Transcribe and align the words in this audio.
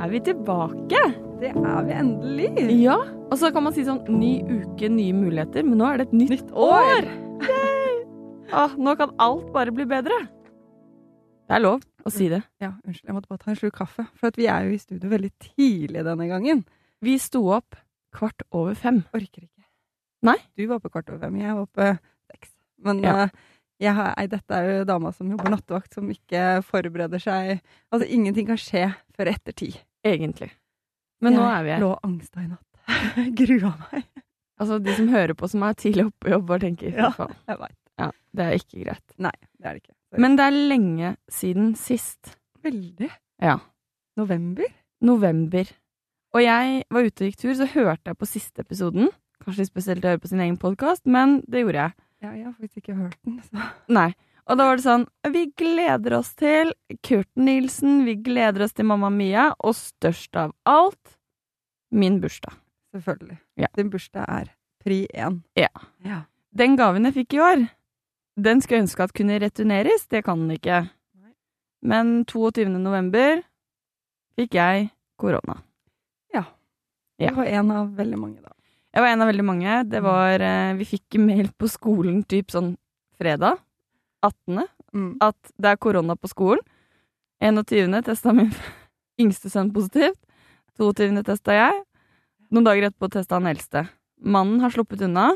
Er 0.00 0.10
vi 0.12 0.20
tilbake! 0.24 1.00
Det 1.40 1.50
er 1.56 1.84
vi 1.86 1.94
endelig! 1.96 2.48
Ja, 2.82 2.96
Og 3.30 3.38
så 3.40 3.50
kan 3.54 3.62
man 3.64 3.72
si 3.76 3.84
sånn 3.86 4.02
ny 4.10 4.40
uke, 4.44 4.88
nye 4.92 5.14
muligheter, 5.16 5.64
men 5.66 5.78
nå 5.80 5.86
er 5.92 6.00
det 6.02 6.08
et 6.08 6.16
nytt, 6.18 6.50
år! 6.52 7.06
Yay! 7.46 7.94
Åh, 8.50 8.72
nå 8.82 8.94
kan 8.98 9.12
alt 9.22 9.50
bare 9.54 9.72
bli 9.74 9.86
bedre. 9.88 10.16
Det 11.46 11.56
er 11.58 11.62
lov 11.62 11.84
å 12.06 12.10
si 12.12 12.26
det. 12.30 12.40
Ja, 12.62 12.72
unnskyld, 12.86 13.06
jeg 13.10 13.14
måtte 13.16 13.30
bare 13.30 13.42
ta 13.44 13.52
en 13.52 13.58
slurk 13.58 13.76
kaffe. 13.78 14.04
For 14.18 14.30
at 14.30 14.38
vi 14.38 14.48
er 14.50 14.66
jo 14.66 14.74
i 14.74 14.80
studio 14.82 15.10
veldig 15.12 15.30
tidlig 15.42 16.02
denne 16.06 16.26
gangen. 16.30 16.64
Vi 17.02 17.14
sto 17.22 17.44
opp 17.54 17.78
kvart 18.14 18.42
over 18.50 18.74
fem. 18.78 19.02
Orker 19.14 19.44
ikke. 19.46 19.64
Nei? 20.26 20.36
Du 20.58 20.64
var 20.68 20.80
oppe 20.80 20.90
kvart 20.92 21.08
over 21.12 21.22
fem, 21.24 21.38
jeg 21.40 21.54
var 21.56 21.64
oppe 21.66 21.92
seks. 22.30 22.52
Men 22.84 23.02
Ja. 23.04 23.14
eh, 23.24 23.30
jeg 23.80 23.94
har, 23.96 24.14
dette 24.28 24.52
er 24.58 24.66
jo 24.80 24.84
dama 24.84 25.12
som 25.16 25.30
jobber 25.30 25.50
nattevakt, 25.54 25.94
som 25.94 26.10
ikke 26.12 26.60
forbereder 26.66 27.18
seg 27.22 27.60
Altså, 27.92 28.06
ingenting 28.10 28.46
kan 28.50 28.58
skje 28.60 28.90
før 29.16 29.30
etter 29.32 29.52
ti. 29.56 29.70
Egentlig. 30.06 30.50
Men 31.20 31.34
nå 31.36 31.44
er 31.44 31.62
vi 31.66 31.70
Jeg 31.74 31.82
lå 31.82 31.90
angsta 32.06 32.40
i 32.42 32.48
natt. 32.48 32.66
Grua 33.40 33.72
meg. 33.92 34.04
Altså, 34.60 34.78
de 34.84 34.94
som 34.96 35.08
hører 35.12 35.34
på 35.36 35.48
som 35.48 35.62
er 35.64 35.76
tidlig 35.78 36.06
oppe 36.08 36.28
og 36.28 36.34
jobber, 36.38 36.60
tenker 36.64 36.96
Ja. 36.96 37.10
Jeg 37.48 37.58
veit. 37.60 37.76
Ja, 38.00 38.10
det 38.36 38.44
er 38.46 38.56
ikke 38.56 38.84
greit. 38.84 39.14
Nei, 39.20 39.32
det 39.60 39.66
er 39.68 39.74
det 39.76 39.82
ikke. 39.82 39.94
Sorry. 40.10 40.20
Men 40.24 40.36
det 40.38 40.44
er 40.46 40.56
lenge 40.72 41.10
siden 41.30 41.74
sist. 41.76 42.36
veldig. 42.64 43.10
Ja. 43.40 43.58
November? 44.16 44.68
November. 45.00 45.68
Og 46.34 46.42
jeg 46.44 46.82
var 46.92 47.06
ute 47.06 47.24
og 47.24 47.30
gikk 47.30 47.38
tur, 47.40 47.54
så 47.56 47.66
hørte 47.72 48.12
jeg 48.12 48.18
på 48.20 48.28
siste 48.28 48.60
episoden. 48.64 49.08
Kanskje 49.44 49.64
spesielt 49.68 50.04
å 50.04 50.12
høre 50.12 50.20
på 50.20 50.28
sin 50.28 50.40
egen 50.44 50.58
podkast, 50.60 51.06
men 51.08 51.40
det 51.48 51.62
gjorde 51.64 51.80
jeg. 51.86 51.94
Ja, 52.20 52.32
jeg 52.36 52.44
har 52.44 52.52
faktisk 52.52 52.82
ikke 52.82 52.96
hørt 52.98 53.16
den. 53.24 53.38
Så. 53.48 53.64
Nei. 53.88 54.10
Og 54.48 54.58
da 54.58 54.66
var 54.68 54.78
det 54.78 54.84
sånn 54.86 55.06
Vi 55.34 55.46
gleder 55.58 56.16
oss 56.20 56.32
til 56.38 56.72
Kurt 57.06 57.30
Nilsen, 57.38 58.04
vi 58.06 58.16
gleder 58.20 58.64
oss 58.66 58.76
til 58.76 58.88
Mamma 58.88 59.10
Mia, 59.12 59.50
og 59.58 59.76
størst 59.78 60.36
av 60.38 60.54
alt 60.68 61.16
min 61.90 62.20
bursdag. 62.22 62.54
Selvfølgelig. 62.94 63.38
Ja. 63.58 63.68
Din 63.76 63.90
bursdag 63.90 64.24
er 64.28 64.52
pri 64.82 65.04
én. 65.14 65.42
Ja. 65.58 65.70
ja. 66.06 66.24
Den 66.56 66.76
gaven 66.78 67.06
jeg 67.06 67.18
fikk 67.20 67.36
i 67.36 67.42
år, 67.44 67.66
den 68.40 68.62
skulle 68.62 68.80
jeg 68.80 68.88
ønske 68.88 69.06
at 69.06 69.14
kunne 69.16 69.38
returneres. 69.42 70.06
Det 70.10 70.24
kan 70.26 70.46
den 70.46 70.56
ikke. 70.56 70.82
Nei. 71.20 71.34
Men 71.82 72.22
22. 72.30 72.68
november 72.78 73.42
fikk 74.38 74.56
jeg 74.58 74.88
korona. 75.20 75.60
Ja. 76.34 76.46
Ja. 77.20 77.30
Du 77.30 77.42
var 77.42 77.50
en 77.50 77.74
av 77.74 77.92
veldig 77.98 78.18
mange, 78.18 78.40
da. 78.42 78.54
Jeg 78.90 79.04
var 79.04 79.12
en 79.12 79.22
av 79.22 79.30
veldig 79.30 79.46
mange. 79.46 79.74
Det 79.86 80.00
var 80.02 80.42
eh, 80.42 80.76
Vi 80.80 80.86
fikk 80.96 81.18
mail 81.22 81.50
på 81.54 81.68
skolen 81.70 82.22
typ 82.26 82.50
sånn 82.54 82.72
fredag. 83.20 83.60
18. 84.22 84.64
Mm. 84.94 85.10
At 85.20 85.36
det 85.56 85.70
er 85.72 85.76
korona 85.80 86.16
på 86.16 86.28
skolen. 86.30 86.62
21. 87.40 88.02
testa 88.04 88.32
min 88.36 88.50
yngste 89.22 89.50
sønn 89.52 89.72
positivt. 89.74 90.18
22. 90.80 91.22
testa 91.26 91.54
jeg. 91.56 91.82
Noen 92.50 92.66
dager 92.66 92.88
etterpå 92.90 93.10
testa 93.12 93.38
han 93.38 93.46
eldste. 93.50 93.86
Mannen 94.20 94.60
har 94.64 94.72
sluppet 94.74 95.02
unna. 95.06 95.30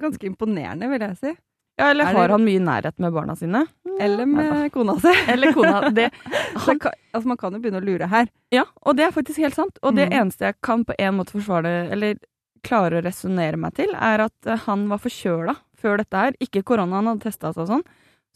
Ganske 0.00 0.26
imponerende, 0.30 0.88
vil 0.90 1.02
jeg 1.04 1.16
si. 1.20 1.32
Ja, 1.80 1.90
eller 1.90 2.04
Er 2.04 2.12
det- 2.12 2.18
har 2.20 2.28
han 2.34 2.44
mye 2.44 2.60
nærhet 2.60 2.98
med 3.00 3.12
barna 3.12 3.34
sine? 3.36 3.64
Eller 4.00 4.26
Neida. 4.26 4.54
med 4.62 4.72
kona 4.72 4.94
si. 5.00 5.12
Eller 5.32 5.52
kona. 5.52 5.90
Det, 5.90 6.10
han... 6.66 6.78
kan, 6.78 6.92
altså, 7.12 7.26
man 7.28 7.36
kan 7.40 7.52
jo 7.52 7.60
begynne 7.60 7.80
å 7.80 7.84
lure 7.86 8.06
her. 8.08 8.28
ja, 8.52 8.64
og 8.82 8.96
det 8.96 9.04
er 9.06 9.14
faktisk 9.14 9.38
helt 9.38 9.54
sant. 9.54 9.78
Og 9.82 9.94
det 9.96 10.08
Mm. 10.10 10.16
eneste 10.20 10.44
jeg 10.50 10.56
kan 10.62 10.84
på 10.84 10.94
en 10.98 11.14
måte 11.16 11.32
forsvare 11.36 11.90
eller 11.92 12.18
klare 12.62 13.00
å 13.00 13.04
resonnere 13.04 13.56
meg 13.56 13.74
til, 13.74 13.94
er 13.96 14.20
at 14.26 14.46
eh, 14.46 14.56
han 14.66 14.88
var 14.88 14.98
forkjøla 14.98 15.54
før 15.80 15.96
dette 16.02 16.16
her. 16.16 16.32
Ikke 16.40 16.62
korona, 16.62 16.96
han 17.00 17.06
hadde 17.06 17.22
testa 17.24 17.52
seg 17.54 17.62
og 17.64 17.68
sånn. 17.68 17.84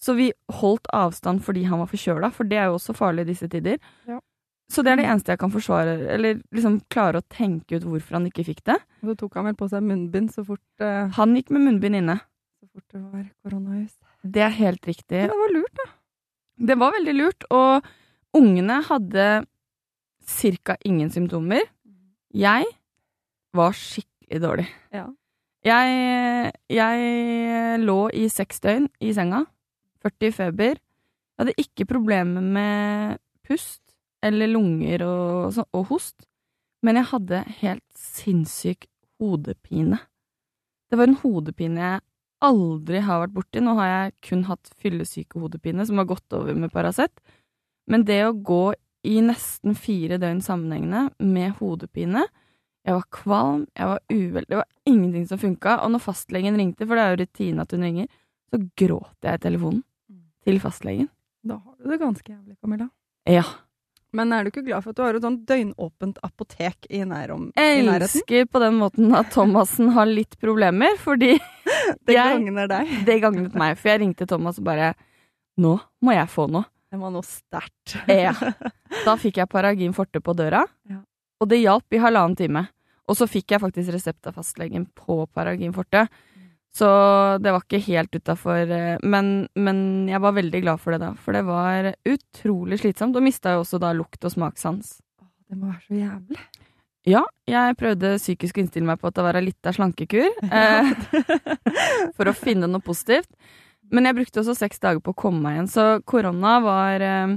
Så 0.00 0.16
vi 0.18 0.30
holdt 0.60 0.88
avstand 0.92 1.42
fordi 1.44 1.64
han 1.68 1.80
var 1.80 1.90
forkjøla, 1.90 2.30
for 2.34 2.48
det 2.48 2.58
er 2.60 2.70
jo 2.70 2.78
også 2.78 2.94
farlig 2.96 3.24
i 3.24 3.32
disse 3.32 3.48
tider. 3.50 3.78
Ja. 4.08 4.18
Så 4.72 4.82
det 4.82 4.94
er 4.94 5.00
det 5.00 5.08
eneste 5.08 5.34
jeg 5.34 5.40
kan 5.42 5.52
forsvare, 5.52 5.96
eller 6.14 6.38
liksom 6.54 6.78
klare 6.92 7.20
å 7.20 7.26
tenke 7.30 7.78
ut 7.78 7.84
hvorfor 7.86 8.16
han 8.18 8.28
ikke 8.30 8.46
fikk 8.46 8.62
det. 8.68 8.78
Og 9.02 9.12
så 9.12 9.16
tok 9.20 9.36
han 9.38 9.48
vel 9.50 9.58
på 9.58 9.68
seg 9.70 9.84
munnbind 9.84 10.32
så 10.32 10.44
fort, 10.46 10.64
uh, 10.82 11.10
Han 11.18 11.36
gikk 11.36 11.52
med 11.54 11.66
munnbind 11.66 12.00
inne. 12.00 12.16
så 12.60 12.68
fort 12.70 12.86
det 12.94 13.02
var 13.02 13.26
koronahus. 13.44 13.92
Det 14.24 14.42
er 14.42 14.56
helt 14.56 14.86
riktig. 14.88 15.20
Men 15.20 15.34
det 15.34 15.42
var 15.42 15.52
lurt, 15.52 15.82
da. 15.82 15.90
Det 16.64 16.78
var 16.80 16.94
veldig 16.94 17.14
lurt, 17.18 17.44
og 17.50 18.38
ungene 18.38 18.80
hadde 18.88 19.26
ca. 20.24 20.76
ingen 20.84 21.10
symptomer. 21.10 21.68
Jeg 22.34 22.64
var 23.54 23.76
skikkelig 23.76 24.40
dårlig. 24.42 24.66
Ja. 24.94 25.06
Jeg, 25.64 26.52
jeg 26.68 27.80
lå 27.84 28.00
i 28.12 28.26
seks 28.28 28.60
døgn 28.60 28.88
i 29.00 29.12
senga. 29.16 29.44
40 30.04 30.28
i 30.28 30.34
feber. 30.36 30.78
Jeg 31.34 31.42
hadde 31.42 31.58
ikke 31.58 31.88
problemer 31.90 32.44
med 32.44 33.18
pust 33.46 33.82
eller 34.24 34.48
lunger 34.48 35.04
og, 35.04 35.60
og 35.74 35.86
host, 35.90 36.26
men 36.84 37.00
jeg 37.00 37.10
hadde 37.10 37.44
helt 37.60 37.86
sinnssyk 37.98 38.86
hodepine. 39.20 39.98
Det 40.90 40.98
var 41.00 41.10
en 41.10 41.20
hodepine 41.22 41.80
jeg 41.80 42.04
aldri 42.44 43.00
har 43.04 43.22
vært 43.24 43.34
borti. 43.34 43.62
Nå 43.64 43.74
har 43.80 43.90
jeg 43.90 44.14
kun 44.28 44.44
hatt 44.48 44.70
fyllesyke 44.80 45.40
hodepine, 45.40 45.84
som 45.88 46.00
har 46.00 46.08
gått 46.08 46.36
over 46.36 46.56
med 46.56 46.72
Paracet. 46.72 47.12
Men 47.90 48.04
det 48.08 48.20
å 48.26 48.36
gå 48.36 48.74
i 49.04 49.18
nesten 49.24 49.76
fire 49.76 50.16
døgn 50.20 50.40
sammenhengende 50.44 51.10
med 51.20 51.58
hodepine 51.58 52.22
Jeg 52.84 52.94
var 52.98 53.04
kvalm, 53.12 53.60
jeg 53.72 53.88
var 53.88 54.00
uvel, 54.12 54.44
det 54.48 54.56
var 54.58 54.66
ingenting 54.84 55.24
som 55.28 55.40
funka. 55.40 55.78
Og 55.84 55.92
når 55.92 56.02
fastlegen 56.04 56.58
ringte, 56.60 56.84
for 56.84 56.96
det 56.96 57.04
er 57.04 57.14
jo 57.14 57.20
rutine 57.22 57.64
at 57.64 57.72
hun 57.72 57.86
ringer, 57.86 58.08
så 58.52 58.60
gråt 58.76 59.24
jeg 59.24 59.40
i 59.40 59.40
telefonen 59.40 59.80
til 60.44 60.60
fastlegen. 60.62 61.08
Da 61.44 61.58
har 61.60 61.74
du 61.78 61.90
det 61.90 62.00
ganske 62.00 62.30
jævlig, 62.32 62.56
Camilla. 62.60 62.88
Ja. 63.28 63.42
Men 64.14 64.30
er 64.32 64.44
du 64.46 64.50
ikke 64.52 64.62
glad 64.64 64.84
for 64.84 64.92
at 64.94 64.96
du 64.96 65.02
har 65.02 65.16
et 65.18 65.24
sånn 65.24 65.40
døgnåpent 65.44 66.20
apotek 66.22 66.86
i, 66.88 67.00
nærom, 67.08 67.48
i 67.56 67.60
Jeg 67.60 67.82
nærheten? 67.84 68.04
elsker 68.22 68.46
på 68.46 68.60
den 68.62 68.76
måten 68.78 69.10
at 69.18 69.32
Thomassen 69.34 69.90
har 69.96 70.06
litt 70.06 70.36
problemer, 70.38 70.94
fordi 71.02 71.32
Det 72.06 72.14
jeg- 72.14 72.38
gagner 72.38 72.68
deg. 72.70 72.92
det 73.08 73.16
gagnet 73.24 73.54
meg. 73.58 73.76
For 73.80 73.90
jeg 73.90 74.00
ringte 74.04 74.26
Thomas 74.30 74.60
og 74.62 74.64
bare 74.70 74.92
Nå 75.58 75.76
må 76.02 76.14
jeg 76.14 76.26
få 76.30 76.46
noe. 76.50 76.64
Det 76.90 76.98
var 77.00 77.10
noe 77.10 77.26
sterkt. 77.26 77.96
Ja. 78.10 78.32
Da 79.04 79.16
fikk 79.18 79.40
jeg 79.42 79.48
Paragin 79.50 79.92
forte 79.92 80.20
på 80.22 80.32
døra, 80.38 80.62
Ja. 80.88 81.00
og 81.42 81.48
det 81.50 81.58
hjalp 81.64 81.92
i 81.92 81.98
halvannen 81.98 82.36
time. 82.38 82.68
Og 83.10 83.16
så 83.18 83.26
fikk 83.28 83.50
jeg 83.50 83.60
faktisk 83.60 83.90
resept 83.92 84.26
av 84.30 84.36
fastlegen 84.38 84.86
på 84.96 85.26
Paragin 85.34 85.74
forte. 85.74 86.06
Så 86.74 86.88
det 87.38 87.52
var 87.54 87.62
ikke 87.62 87.78
helt 87.86 88.16
utafor, 88.18 88.70
men, 89.06 89.28
men 89.54 89.78
jeg 90.10 90.18
var 90.24 90.34
veldig 90.34 90.60
glad 90.64 90.82
for 90.82 90.96
det 90.96 91.04
da. 91.04 91.12
For 91.14 91.36
det 91.36 91.44
var 91.46 91.92
utrolig 92.02 92.80
slitsomt, 92.82 93.14
og 93.14 93.22
mista 93.22 93.54
jo 93.54 93.62
også 93.62 93.78
da 93.82 93.92
lukt 93.94 94.26
og 94.26 94.34
smakssans. 94.34 94.96
Det 95.46 95.58
må 95.60 95.70
være 95.70 95.84
så 95.86 96.00
jævlig. 96.00 96.40
Ja, 97.04 97.20
jeg 97.46 97.76
prøvde 97.76 98.14
psykisk 98.16 98.56
å 98.56 98.62
innstille 98.62 98.88
meg 98.88 99.00
på 99.00 99.10
at 99.10 99.18
det 99.18 99.26
var 99.26 99.36
ei 99.36 99.44
lita 99.50 99.74
slankekur. 99.76 100.30
Eh, 100.54 100.90
for 102.16 102.30
å 102.30 102.36
finne 102.36 102.68
noe 102.70 102.84
positivt. 102.84 103.28
Men 103.92 104.08
jeg 104.08 104.16
brukte 104.16 104.40
også 104.40 104.56
seks 104.56 104.80
dager 104.80 105.02
på 105.04 105.12
å 105.12 105.20
komme 105.26 105.44
meg 105.44 105.58
igjen, 105.58 105.70
så 105.70 105.84
korona 106.08 106.56
var 106.64 107.04
eh, 107.04 107.34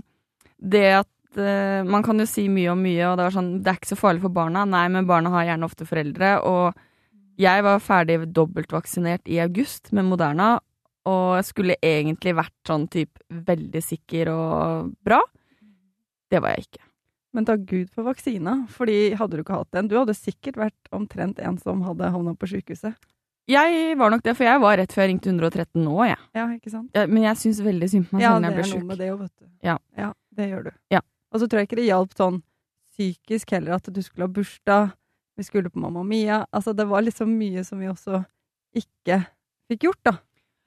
det 0.57 0.85
at 1.01 1.39
eh, 1.41 1.83
Man 1.85 2.05
kan 2.05 2.17
jo 2.17 2.25
si 2.29 2.47
mye 2.49 2.71
om 2.71 2.79
mye, 2.81 3.03
og 3.09 3.17
det 3.19 3.27
var 3.27 3.35
sånn 3.35 3.51
Det 3.61 3.69
er 3.69 3.79
ikke 3.81 3.91
så 3.91 3.99
farlig 3.99 4.23
for 4.23 4.33
barna. 4.33 4.63
Nei, 4.65 4.85
men 4.93 5.09
barna 5.09 5.33
har 5.35 5.49
gjerne 5.51 5.67
ofte 5.67 5.89
foreldre, 5.89 6.31
og 6.47 6.86
jeg 7.37 7.63
var 7.65 7.83
ferdig 7.83 8.19
dobbeltvaksinert 8.33 9.29
i 9.29 9.39
august 9.43 9.91
med 9.95 10.07
Moderna, 10.09 10.57
og 11.07 11.37
jeg 11.37 11.47
skulle 11.47 11.77
egentlig 11.85 12.33
vært 12.35 12.55
sånn 12.67 12.87
type 12.91 13.21
veldig 13.29 13.81
sikker 13.83 14.31
og 14.33 14.91
bra. 15.05 15.21
Det 16.27 16.41
var 16.43 16.57
jeg 16.57 16.67
ikke. 16.67 16.83
Men 17.37 17.45
takk 17.47 17.67
Gud 17.69 17.91
for 17.93 18.07
vaksina, 18.07 18.55
fordi 18.73 19.13
hadde 19.19 19.37
du 19.37 19.43
ikke 19.43 19.59
hatt 19.59 19.69
den 19.75 19.89
Du 19.91 19.97
hadde 19.99 20.15
sikkert 20.17 20.57
vært 20.57 20.89
omtrent 20.95 21.39
en 21.43 21.59
som 21.61 21.83
hadde 21.85 22.09
havna 22.11 22.33
på 22.35 22.49
sykehuset. 22.49 22.97
Jeg 23.47 23.95
var 23.95 24.11
nok 24.11 24.23
det, 24.25 24.33
for 24.35 24.43
jeg 24.43 24.59
var 24.59 24.75
rett 24.81 24.91
før 24.91 25.05
jeg 25.05 25.13
ringte 25.13 25.29
113 25.31 25.79
nå, 25.79 25.93
jeg. 26.09 26.19
Ja, 26.35 26.47
ikke 26.51 26.71
sant? 26.73 26.89
Ja, 26.97 27.05
men 27.07 27.23
jeg 27.23 27.39
syns 27.39 27.61
veldig 27.63 27.87
synd 27.93 28.09
på 28.09 28.17
meg 28.17 28.25
Ja, 28.25 28.33
selv 28.33 28.43
det 28.43 28.49
når 28.49 28.57
jeg 28.57 28.65
er 28.65 28.73
noe 28.73 28.89
med 28.89 28.99
det 28.99 29.11
òg, 29.13 29.21
vet 29.21 29.33
du. 29.37 29.45
Ja. 29.63 29.77
Ja. 29.95 30.09
det 30.35 30.49
gjør 30.49 30.65
du. 30.65 30.71
Ja. 30.91 31.01
Og 31.31 31.39
så 31.39 31.47
tror 31.47 31.61
jeg 31.61 31.69
ikke 31.69 31.79
det 31.79 31.87
hjalp 31.87 32.17
sånn 32.17 32.41
psykisk 32.97 33.53
heller, 33.55 33.77
at 33.77 33.87
du 33.93 34.01
skulle 34.03 34.27
ha 34.27 34.33
bursdag, 34.33 34.91
vi 35.37 35.45
skulle 35.45 35.69
på 35.69 35.79
Mamma 35.79 36.03
Mia. 36.03 36.41
Altså, 36.51 36.73
det 36.73 36.85
var 36.89 37.03
liksom 37.05 37.29
mye 37.37 37.63
som 37.67 37.79
vi 37.81 37.89
også 37.91 38.23
ikke 38.77 39.21
fikk 39.71 39.85
gjort, 39.87 40.01
da. 40.07 40.15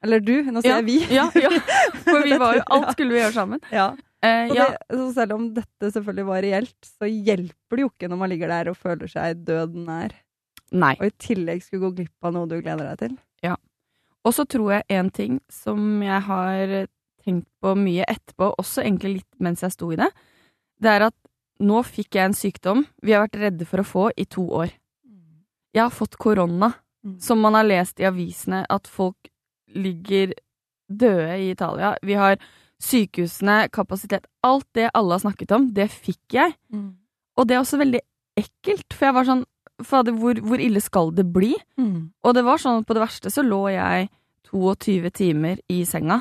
Eller 0.04 0.22
du, 0.24 0.32
nå 0.48 0.62
sier 0.64 0.70
Ja, 0.72 0.76
jeg 0.80 0.86
vi. 0.86 0.98
Ja, 1.12 1.26
ja, 1.36 1.50
for 2.06 2.22
vi 2.24 2.38
var 2.40 2.56
jo 2.56 2.62
Alt 2.72 2.92
skulle 2.94 3.12
vi 3.16 3.20
gjøre 3.20 3.34
sammen. 3.36 3.60
Ja. 3.74 3.90
Eh, 4.24 4.48
Så, 4.48 4.56
ja, 4.56 4.66
det, 4.72 4.96
så 5.00 5.06
selv 5.16 5.34
om 5.36 5.48
dette 5.56 5.90
selvfølgelig 5.92 6.26
var 6.28 6.42
reelt, 6.46 6.78
så 6.88 7.08
hjelper 7.10 7.76
det 7.80 7.84
jo 7.84 7.90
ikke 7.92 8.08
når 8.12 8.20
man 8.22 8.32
ligger 8.32 8.52
der 8.52 8.70
og 8.72 8.78
føler 8.80 9.10
seg 9.12 9.42
døden 9.48 9.84
nær. 9.88 10.14
nei. 10.72 10.94
Og 11.00 11.06
i 11.10 11.14
tillegg 11.26 11.62
skulle 11.66 11.88
gå 11.88 11.92
glipp 12.00 12.24
av 12.28 12.32
noe 12.36 12.48
du 12.48 12.56
gleder 12.62 12.92
deg 12.92 12.98
til. 13.02 13.18
Ja. 13.44 13.56
Og 14.24 14.34
så 14.36 14.44
tror 14.48 14.74
jeg 14.78 14.84
en 15.00 15.10
ting 15.10 15.38
som 15.52 16.00
jeg 16.04 16.20
har 16.28 16.74
tenkt 17.24 17.48
på 17.60 17.74
mye 17.76 18.04
etterpå, 18.08 18.52
også 18.60 18.84
egentlig 18.84 19.14
litt 19.18 19.40
mens 19.44 19.60
jeg 19.64 19.72
sto 19.74 19.90
i 19.92 19.98
det, 20.00 20.08
det 20.80 20.92
er 20.96 21.08
at 21.10 21.16
nå 21.60 21.82
fikk 21.84 22.16
jeg 22.16 22.24
en 22.30 22.36
sykdom 22.36 22.86
vi 23.04 23.12
har 23.12 23.26
vært 23.26 23.40
redde 23.40 23.66
for 23.68 23.82
å 23.82 23.86
få 23.86 24.04
i 24.16 24.24
to 24.24 24.46
år. 24.48 24.70
Jeg 25.74 25.82
har 25.84 25.90
fått 25.94 26.16
korona, 26.18 26.74
Mm. 27.02 27.14
som 27.18 27.40
man 27.40 27.54
har 27.54 27.64
lest 27.64 27.98
i 28.00 28.04
avisene 28.04 28.66
at 28.68 28.86
folk 28.86 29.16
ligger 29.74 30.34
døde 30.90 31.38
i 31.40 31.50
Italia. 31.54 31.94
Vi 32.04 32.12
har 32.12 32.36
sykehusene, 32.80 33.70
kapasitet 33.72 34.26
Alt 34.44 34.66
det 34.74 34.90
alle 34.94 35.14
har 35.16 35.22
snakket 35.22 35.50
om, 35.56 35.70
det 35.72 35.88
fikk 35.90 36.34
jeg. 36.36 36.54
Og 37.38 37.46
det 37.48 37.54
er 37.56 37.60
også 37.62 37.78
veldig 37.80 38.00
ekkelt, 38.36 38.92
for 38.92 39.06
jeg 39.06 39.14
var 39.14 39.24
sånn 39.24 39.44
Fader, 39.82 40.12
hvor, 40.12 40.34
hvor 40.44 40.60
ille 40.60 40.80
skal 40.84 41.08
det 41.16 41.24
bli? 41.32 41.54
Og 42.22 42.34
det 42.36 42.44
var 42.44 42.58
sånn 42.60 42.80
at 42.82 42.86
på 42.86 42.92
det 42.92 43.00
verste 43.00 43.30
så 43.32 43.40
lå 43.42 43.62
jeg 43.72 44.10
22 44.52 45.10
timer 45.10 45.56
i 45.70 45.84
senga. 45.88 46.20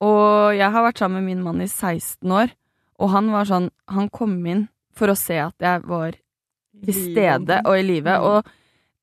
Og 0.00 0.54
jeg 0.54 0.70
har 0.70 0.84
vært 0.86 0.98
sammen 1.02 1.24
med 1.24 1.34
min 1.34 1.42
mann 1.42 1.60
i 1.60 1.66
16 1.66 2.30
år, 2.30 2.52
og 3.02 3.10
han 3.10 3.30
var 3.34 3.48
sånn 3.50 3.68
Han 3.90 4.08
kom 4.14 4.36
inn 4.46 4.68
for 4.94 5.10
å 5.12 5.16
se 5.18 5.36
at 5.42 5.54
jeg 5.62 5.82
var 5.88 6.14
til 6.84 6.94
stede 6.94 7.60
og 7.66 7.74
i 7.78 7.82
live. 7.84 8.14
Mm. 8.14 8.26
Og 8.30 8.46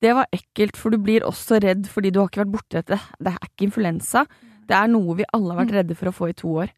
det 0.01 0.13
var 0.15 0.29
ekkelt, 0.33 0.77
for 0.79 0.93
du 0.93 0.97
blir 1.03 1.25
også 1.27 1.59
redd 1.61 1.87
fordi 1.91 2.11
du 2.15 2.19
har 2.21 2.29
ikke 2.31 2.43
vært 2.45 2.53
borti 2.55 2.77
dette. 2.79 2.99
Det 3.19 3.33
er 3.33 3.39
ikke 3.49 3.67
influensa. 3.67 4.23
Det 4.69 4.75
er 4.77 4.87
noe 4.91 5.15
vi 5.19 5.25
alle 5.33 5.53
har 5.53 5.65
vært 5.65 5.75
redde 5.79 5.97
for 5.97 6.09
å 6.11 6.15
få 6.15 6.29
i 6.31 6.37
to 6.37 6.47
år. 6.63 6.69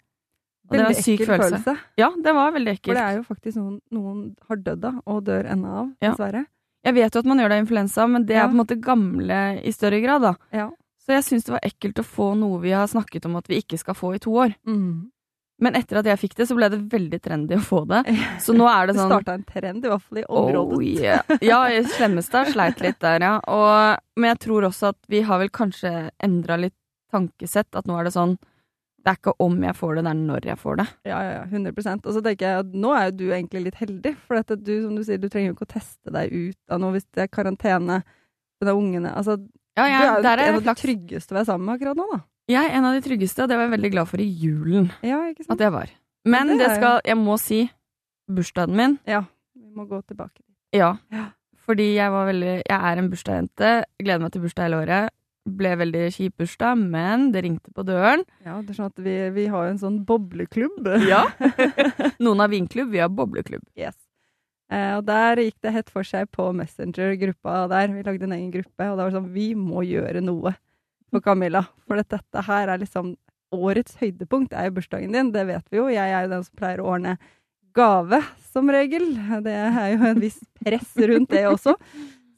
Og 0.71 0.77
det 0.77 0.83
var 0.85 0.91
Mm. 0.91 0.95
En 0.97 1.03
syk 1.03 1.19
følelse. 1.27 1.59
følelse. 1.63 1.77
Ja, 1.99 2.09
det 2.15 2.33
var 2.33 2.51
veldig 2.55 2.71
ekkelt. 2.71 2.85
For 2.85 2.93
det 2.95 3.03
er 3.03 3.15
jo 3.17 3.23
faktisk 3.27 3.57
noen, 3.57 3.79
noen 3.91 4.35
har 4.47 4.55
dødd 4.57 4.85
av, 4.85 5.01
og 5.05 5.23
dør 5.25 5.49
ennå 5.51 5.67
av, 5.81 5.89
Ja. 6.01 6.11
dessverre. 6.13 6.45
Jeg 6.85 6.93
vet 6.95 7.13
jo 7.13 7.19
at 7.19 7.25
man 7.25 7.37
gjør 7.37 7.49
det 7.49 7.57
av 7.59 7.65
influensa, 7.67 8.07
men 8.09 8.25
det 8.25 8.35
er 8.37 8.47
på 8.47 8.51
en 8.55 8.65
måte 8.65 8.79
gamle 8.81 9.41
i 9.63 9.71
større 9.71 10.01
grad, 10.01 10.21
da. 10.21 10.33
Ja. 10.53 10.69
Så 11.03 11.07
jeg 11.13 11.23
syns 11.27 11.43
det 11.43 11.51
var 11.51 11.59
ekkelt 11.67 11.99
å 11.99 12.05
få 12.05 12.37
noe 12.37 12.59
vi 12.61 12.71
har 12.71 12.87
snakket 12.87 13.25
om 13.25 13.35
at 13.35 13.47
vi 13.47 13.61
ikke 13.61 13.77
skal 13.77 13.93
få 13.93 14.15
i 14.15 14.19
to 14.19 14.31
år. 14.31 14.55
Mm. 14.65 15.11
Men 15.61 15.77
etter 15.77 15.99
at 15.99 16.07
jeg 16.09 16.17
fikk 16.23 16.35
det, 16.39 16.47
så 16.49 16.55
ble 16.57 16.67
det 16.73 16.79
veldig 16.89 17.19
trendy 17.21 17.57
å 17.57 17.61
få 17.63 17.83
det. 17.89 18.01
Så 18.45 18.55
nå 18.57 18.65
er 18.65 18.89
det 18.89 18.95
Det 18.97 19.03
Du 19.05 19.11
starta 19.13 19.35
en 19.37 19.43
trend, 19.45 19.85
i 19.85 19.91
hvert 19.91 20.05
fall 20.07 20.21
i 20.21 20.25
området. 20.25 20.77
Oh, 20.77 20.85
yeah. 20.85 21.35
Ja, 21.45 21.59
i 21.69 21.83
Slemmestad 21.85 22.49
sleit 22.49 22.81
litt 22.81 22.97
der, 23.03 23.21
ja. 23.21 23.35
Og, 23.45 24.01
men 24.17 24.33
jeg 24.33 24.41
tror 24.47 24.65
også 24.71 24.89
at 24.95 24.97
vi 25.11 25.21
har 25.27 25.41
vel 25.43 25.51
kanskje 25.53 25.91
endra 26.23 26.57
litt 26.57 26.77
tankesett. 27.13 27.69
At 27.77 27.85
nå 27.89 27.99
er 27.99 28.09
det 28.09 28.15
sånn 28.15 28.39
Det 29.01 29.09
er 29.09 29.17
ikke 29.17 29.33
om 29.41 29.55
jeg 29.65 29.73
får 29.77 29.95
det, 29.97 30.01
det 30.05 30.11
er 30.11 30.19
når 30.23 30.49
jeg 30.51 30.61
får 30.61 30.81
det. 30.81 30.87
Ja, 31.09 31.21
ja, 31.25 31.31
ja, 31.39 31.45
100 31.49 31.93
Og 32.05 32.11
så 32.17 32.21
tenker 32.25 32.47
jeg 32.47 32.65
at 32.65 32.73
nå 32.83 32.95
er 32.97 33.07
jo 33.07 33.15
du 33.21 33.23
egentlig 33.29 33.63
litt 33.69 33.79
heldig, 33.81 34.15
for 34.27 34.41
at 34.41 34.53
du, 34.57 34.73
som 34.83 34.97
du 34.97 35.05
sier, 35.05 35.21
du 35.21 35.29
trenger 35.29 35.51
jo 35.51 35.59
ikke 35.59 35.69
å 35.69 35.73
teste 35.77 36.13
deg 36.13 36.33
ut 36.33 36.73
av 36.73 36.81
noe 36.81 36.97
hvis 36.97 37.07
det 37.13 37.25
er 37.25 37.31
karantene. 37.33 38.01
Det 38.61 38.69
er 38.69 38.77
ungene 38.77 39.13
Altså, 39.17 39.37
Ja, 39.77 39.87
du 40.21 40.27
er 40.27 40.41
jo 40.41 40.51
en 40.51 40.59
av 40.59 40.67
de 40.69 40.77
tryggeste 40.77 41.33
å 41.33 41.39
være 41.39 41.49
sammen 41.49 41.69
med 41.69 41.79
akkurat 41.79 41.97
nå, 41.97 42.09
da. 42.13 42.21
Jeg 42.51 42.71
en 42.77 42.85
av 42.89 42.95
de 42.97 43.01
tryggeste, 43.05 43.43
og 43.43 43.49
det 43.51 43.57
var 43.59 43.67
jeg 43.69 43.73
veldig 43.77 43.91
glad 43.93 44.09
for 44.11 44.21
i 44.23 44.27
julen. 44.27 44.89
Ja, 45.05 45.21
ikke 45.31 45.45
sant? 45.45 45.55
At 45.55 45.63
jeg 45.65 45.73
var. 45.75 45.91
Men 46.25 46.51
det 46.53 46.59
det, 46.61 46.71
skal 46.77 46.99
Jeg 47.07 47.17
må 47.17 47.37
si 47.41 47.61
bursdagen 48.29 48.75
min, 48.77 48.99
Ja. 49.09 49.23
Vi 49.55 49.71
må 49.75 49.87
gå 49.89 50.01
tilbake. 50.05 50.41
ja. 50.75 50.97
Ja. 51.11 51.29
Fordi 51.61 51.93
jeg 51.93 52.09
var 52.11 52.25
veldig 52.25 52.53
Jeg 52.67 52.79
er 52.91 52.97
en 52.99 53.09
bursdagsjente. 53.11 53.67
Gleder 54.01 54.19
meg 54.23 54.31
til 54.33 54.41
bursdag 54.41 54.65
hele 54.65 54.79
året. 54.81 55.09
Ble 55.45 55.69
veldig 55.77 56.01
kjip 56.13 56.33
bursdag, 56.41 56.77
men 56.77 57.31
det 57.31 57.43
ringte 57.45 57.71
på 57.73 57.85
døren. 57.85 58.23
Ja, 58.45 58.59
det 58.61 58.73
er 58.73 58.77
sånn 58.79 58.89
at 58.91 58.99
vi, 59.01 59.13
vi 59.33 59.45
har 59.49 59.67
jo 59.67 59.71
en 59.75 59.79
sånn 59.81 59.99
bobleklubb. 60.05 60.89
Ja. 61.11 61.21
Noen 62.23 62.39
har 62.43 62.49
vinklubb, 62.51 62.89
vi 62.91 62.99
har 63.01 63.09
bobleklubb. 63.13 63.63
Yes. 63.77 63.95
Eh, 64.71 64.97
og 64.97 65.05
der 65.07 65.37
gikk 65.45 65.57
det 65.63 65.73
hett 65.77 65.89
for 65.93 66.03
seg 66.07 66.29
på 66.33 66.49
Messenger-gruppa 66.57 67.67
der. 67.71 67.93
Vi 67.93 68.03
lagde 68.09 68.27
en 68.27 68.35
egen 68.37 68.51
gruppe, 68.53 68.89
og 68.91 68.97
da 68.97 69.05
var 69.05 69.09
det 69.13 69.17
sånn 69.19 69.31
Vi 69.33 69.47
må 69.55 69.85
gjøre 69.87 70.21
noe 70.25 70.53
for 71.11 71.23
Camilla. 71.23 71.65
For 71.87 71.99
dette 71.99 72.45
her 72.47 72.71
er 72.71 72.81
liksom 72.81 73.15
Årets 73.51 73.97
høydepunkt 73.99 74.53
er 74.55 74.69
jo 74.69 74.77
bursdagen 74.77 75.11
din, 75.11 75.31
det 75.33 75.41
vet 75.49 75.65
vi 75.67 75.81
jo. 75.81 75.89
Jeg 75.91 76.07
er 76.07 76.23
jo 76.23 76.31
den 76.31 76.43
som 76.45 76.55
pleier 76.55 76.79
å 76.79 76.87
ordne 76.93 77.17
gave, 77.75 78.21
som 78.51 78.69
regel. 78.71 79.09
Det 79.43 79.55
er 79.55 79.89
jo 79.91 80.05
en 80.07 80.21
viss 80.23 80.39
press 80.61 80.93
rundt 80.95 81.33
det 81.33 81.43
også. 81.49 81.75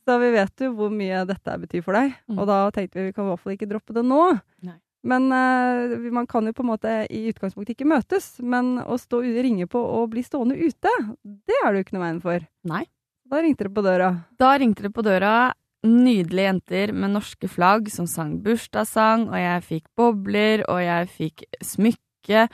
Så 0.03 0.15
vi 0.19 0.31
vet 0.33 0.65
jo 0.65 0.71
hvor 0.75 0.89
mye 0.91 1.21
dette 1.29 1.59
betyr 1.61 1.83
for 1.85 1.95
deg. 1.95 2.15
Mm. 2.27 2.39
Og 2.39 2.49
da 2.49 2.57
tenkte 2.75 2.99
vi 2.99 3.11
vi 3.11 3.13
kan 3.15 3.27
i 3.27 3.31
hvert 3.31 3.43
fall 3.43 3.55
ikke 3.55 3.69
droppe 3.69 3.95
det 3.95 4.03
nå. 4.07 4.23
Nei. 4.65 4.79
Men 5.03 5.27
uh, 5.35 5.93
man 6.15 6.27
kan 6.31 6.47
jo 6.47 6.55
på 6.55 6.63
en 6.63 6.71
måte 6.71 6.91
i 7.11 7.25
utgangspunktet 7.31 7.75
ikke 7.75 7.89
møtes. 7.93 8.33
Men 8.41 8.77
å 8.83 8.97
stå 8.99 9.21
ringe 9.21 9.67
på 9.69 9.79
og 9.79 10.09
bli 10.15 10.23
stående 10.25 10.57
ute, 10.59 10.91
det 11.21 11.59
er 11.61 11.69
det 11.69 11.81
jo 11.81 11.87
ikke 11.87 11.97
noe 11.97 12.05
veien 12.07 12.21
for. 12.23 12.45
Nei. 12.73 12.85
Da 13.29 13.39
ringte 13.43 13.67
det 13.67 13.73
på 13.75 13.83
døra. 13.85 14.09
Da 14.39 14.53
ringte 14.59 14.85
det 14.85 14.93
på 14.95 15.05
døra 15.05 15.53
nydelige 15.83 16.47
jenter 16.47 16.93
med 16.95 17.13
norske 17.15 17.49
flagg 17.51 17.89
som 17.91 18.07
sang 18.09 18.37
bursdagssang, 18.43 19.27
og 19.31 19.37
jeg 19.39 19.65
fikk 19.67 19.89
bobler, 19.99 20.63
og 20.71 20.79
jeg 20.83 21.09
fikk 21.11 21.43
smykke. 21.63 22.47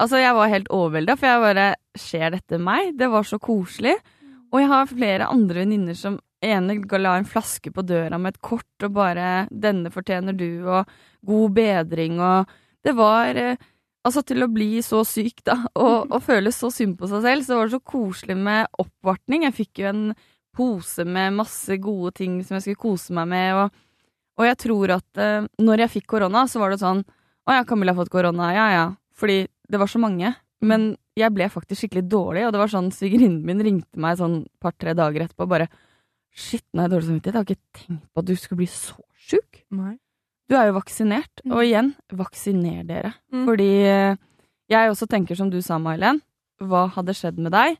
Altså, 0.00 0.18
jeg 0.18 0.34
var 0.34 0.50
helt 0.50 0.72
overvelda, 0.72 1.16
for 1.18 1.30
jeg 1.30 1.46
bare 1.46 1.70
Skjer 1.92 2.30
dette 2.32 2.56
meg? 2.56 2.94
Det 2.96 3.10
var 3.12 3.26
så 3.28 3.36
koselig. 3.36 3.92
Og 4.48 4.62
jeg 4.62 4.68
har 4.70 4.86
flere 4.88 5.26
andre 5.28 5.60
venninner 5.60 5.96
som 5.96 6.14
ene 6.42 6.78
la 6.98 7.18
en 7.18 7.28
flaske 7.28 7.68
på 7.68 7.84
døra 7.84 8.16
med 8.18 8.32
et 8.32 8.40
kort 8.40 8.86
og 8.86 8.94
bare 8.96 9.46
'Denne 9.52 9.92
fortjener 9.92 10.32
du', 10.32 10.64
og 10.66 10.88
'God 11.24 11.52
bedring', 11.52 12.18
og 12.20 12.48
Det 12.82 12.96
var 12.96 13.36
eh, 13.36 13.56
Altså, 14.02 14.24
til 14.26 14.42
å 14.42 14.50
bli 14.50 14.82
så 14.82 15.04
syk, 15.06 15.44
da, 15.46 15.54
og, 15.78 16.10
og 16.10 16.22
føle 16.26 16.50
så 16.50 16.72
synd 16.74 16.96
på 16.98 17.06
seg 17.06 17.22
selv, 17.22 17.44
så 17.46 17.54
var 17.54 17.68
det 17.68 17.76
så 17.76 17.78
koselig 17.86 18.34
med 18.34 18.66
oppvartning. 18.82 19.44
Jeg 19.46 19.54
fikk 19.54 19.78
jo 19.78 19.86
en 19.92 20.00
pose 20.56 21.06
med 21.08 21.36
masse 21.38 21.76
gode 21.82 22.12
ting 22.20 22.40
som 22.44 22.58
jeg 22.58 22.66
skulle 22.66 22.82
kose 22.84 23.14
meg 23.16 23.30
med, 23.32 23.58
og, 23.58 23.82
og 24.40 24.48
jeg 24.48 24.58
tror 24.64 24.96
at 24.98 25.20
uh, 25.20 25.48
når 25.60 25.84
jeg 25.84 25.94
fikk 25.98 26.10
korona, 26.14 26.46
så 26.48 26.62
var 26.62 26.72
det 26.72 26.82
sånn 26.82 27.02
Å 27.02 27.56
ja, 27.56 27.62
Camilla 27.66 27.90
har 27.90 28.04
fått 28.04 28.12
korona, 28.12 28.52
ja 28.54 28.66
ja. 28.70 28.82
Fordi 29.18 29.40
det 29.42 29.78
var 29.80 29.90
så 29.90 29.98
mange. 29.98 30.28
Men 30.62 30.92
jeg 31.18 31.34
ble 31.34 31.48
faktisk 31.50 31.82
skikkelig 31.82 32.04
dårlig, 32.06 32.44
og 32.46 32.52
det 32.54 32.60
var 32.60 32.70
sånn 32.70 32.92
svigerinnen 32.94 33.42
min 33.48 33.64
ringte 33.66 33.98
meg 34.00 34.20
sånn 34.20 34.44
par-tre 34.62 34.94
dager 34.98 35.24
etterpå 35.24 35.48
bare 35.50 35.66
Shit, 36.32 36.64
nå 36.72 36.80
har 36.80 36.86
jeg 36.86 36.92
dårlig 36.94 37.06
samvittighet. 37.10 37.34
Jeg 37.34 37.42
har 37.42 37.50
ikke 37.50 37.80
tenkt 37.82 38.04
på 38.08 38.22
at 38.22 38.28
du 38.30 38.36
skulle 38.40 38.60
bli 38.62 38.68
så 38.72 38.94
sjuk. 39.20 39.58
Du 40.48 40.54
er 40.56 40.70
jo 40.70 40.76
vaksinert. 40.78 41.42
Mm. 41.44 41.52
Og 41.52 41.64
igjen, 41.66 41.90
vaksiner 42.22 42.86
dere. 42.88 43.10
Mm. 43.34 43.42
Fordi 43.50 43.66
eh, 43.84 44.20
jeg 44.72 44.94
også 44.94 45.10
tenker 45.12 45.36
som 45.36 45.50
du 45.52 45.58
sa, 45.60 45.76
Mailen. 45.76 46.22
Hva 46.62 46.86
hadde 46.94 47.12
skjedd 47.18 47.36
med 47.42 47.52
deg 47.52 47.76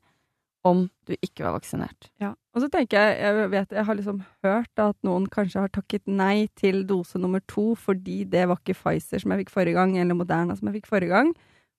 om 0.67 0.85
du 1.09 1.15
ikke 1.19 1.45
var 1.45 1.57
vaksinert? 1.57 2.09
Ja. 2.23 2.33
Og 2.55 2.63
så 2.63 2.69
tenker 2.71 3.01
jeg, 3.01 3.17
jeg 3.23 3.49
vet, 3.53 3.73
jeg 3.75 3.87
har 3.89 3.97
liksom 3.99 4.21
hørt 4.45 4.83
at 4.83 4.97
noen 5.07 5.25
kanskje 5.33 5.65
har 5.65 5.73
takket 5.73 6.05
nei 6.07 6.47
til 6.59 6.83
dose 6.89 7.19
nummer 7.21 7.43
to 7.51 7.73
fordi 7.79 8.23
det 8.29 8.45
var 8.51 8.61
ikke 8.61 8.77
Pfizer 8.79 9.23
som 9.23 9.35
jeg 9.35 9.45
fikk 9.45 9.55
forrige 9.55 9.79
gang, 9.79 9.97
eller 9.99 10.19
Moderna 10.19 10.57
som 10.59 10.69
jeg 10.69 10.81
fikk 10.81 10.91
forrige 10.93 11.15
gang. 11.15 11.33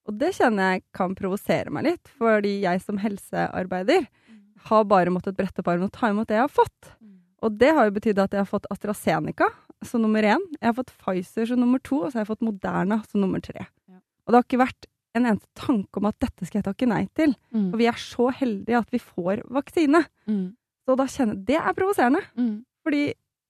Og 0.10 0.18
det 0.20 0.34
kjenner 0.36 0.74
jeg 0.74 0.84
kan 0.96 1.14
provosere 1.16 1.72
meg 1.72 1.88
litt, 1.88 2.12
fordi 2.20 2.58
jeg 2.66 2.82
som 2.84 3.00
helsearbeider 3.00 4.10
har 4.68 4.88
bare 4.88 5.14
måttet 5.14 5.38
brette 5.38 5.64
opp 5.64 5.70
armen 5.72 5.88
og 5.88 5.96
ta 5.96 6.10
imot 6.12 6.28
det 6.28 6.40
jeg 6.40 6.46
har 6.46 6.52
fått. 6.52 6.92
Og 7.44 7.56
det 7.60 7.72
har 7.76 7.88
jo 7.88 7.96
betydd 7.98 8.20
at 8.24 8.36
jeg 8.36 8.44
har 8.44 8.50
fått 8.50 8.68
AstraZeneca 8.72 9.50
som 9.84 10.04
nummer 10.04 10.24
én, 10.24 10.44
jeg 10.60 10.70
har 10.70 10.76
fått 10.78 10.94
Pfizer 11.00 11.48
som 11.50 11.60
nummer 11.60 11.82
to, 11.84 12.02
og 12.04 12.12
så 12.12 12.20
har 12.20 12.26
jeg 12.26 12.34
fått 12.34 12.46
Moderna 12.48 13.02
som 13.10 13.24
nummer 13.24 13.44
tre. 13.44 13.68
Og 14.24 14.32
det 14.32 14.40
har 14.40 14.46
ikke 14.48 14.64
vært 14.64 14.88
en 15.14 15.28
eneste 15.30 15.50
tanke 15.58 16.02
om 16.02 16.10
at 16.10 16.20
dette 16.24 16.48
skal 16.48 16.62
jeg 16.62 16.68
takke 16.68 16.90
nei 16.90 17.04
til. 17.18 17.36
Mm. 17.54 17.72
Og 17.72 17.80
vi 17.82 17.90
er 17.90 18.00
så 18.02 18.30
heldige 18.34 18.80
at 18.80 18.94
vi 18.94 19.02
får 19.02 19.44
vaksine. 19.54 20.04
Mm. 20.30 20.46
Så 20.84 20.96
da 21.00 21.08
kjenner 21.10 21.44
Det 21.48 21.60
er 21.60 21.76
provoserende. 21.78 22.24
Mm. 22.36 22.56
Fordi 22.84 23.04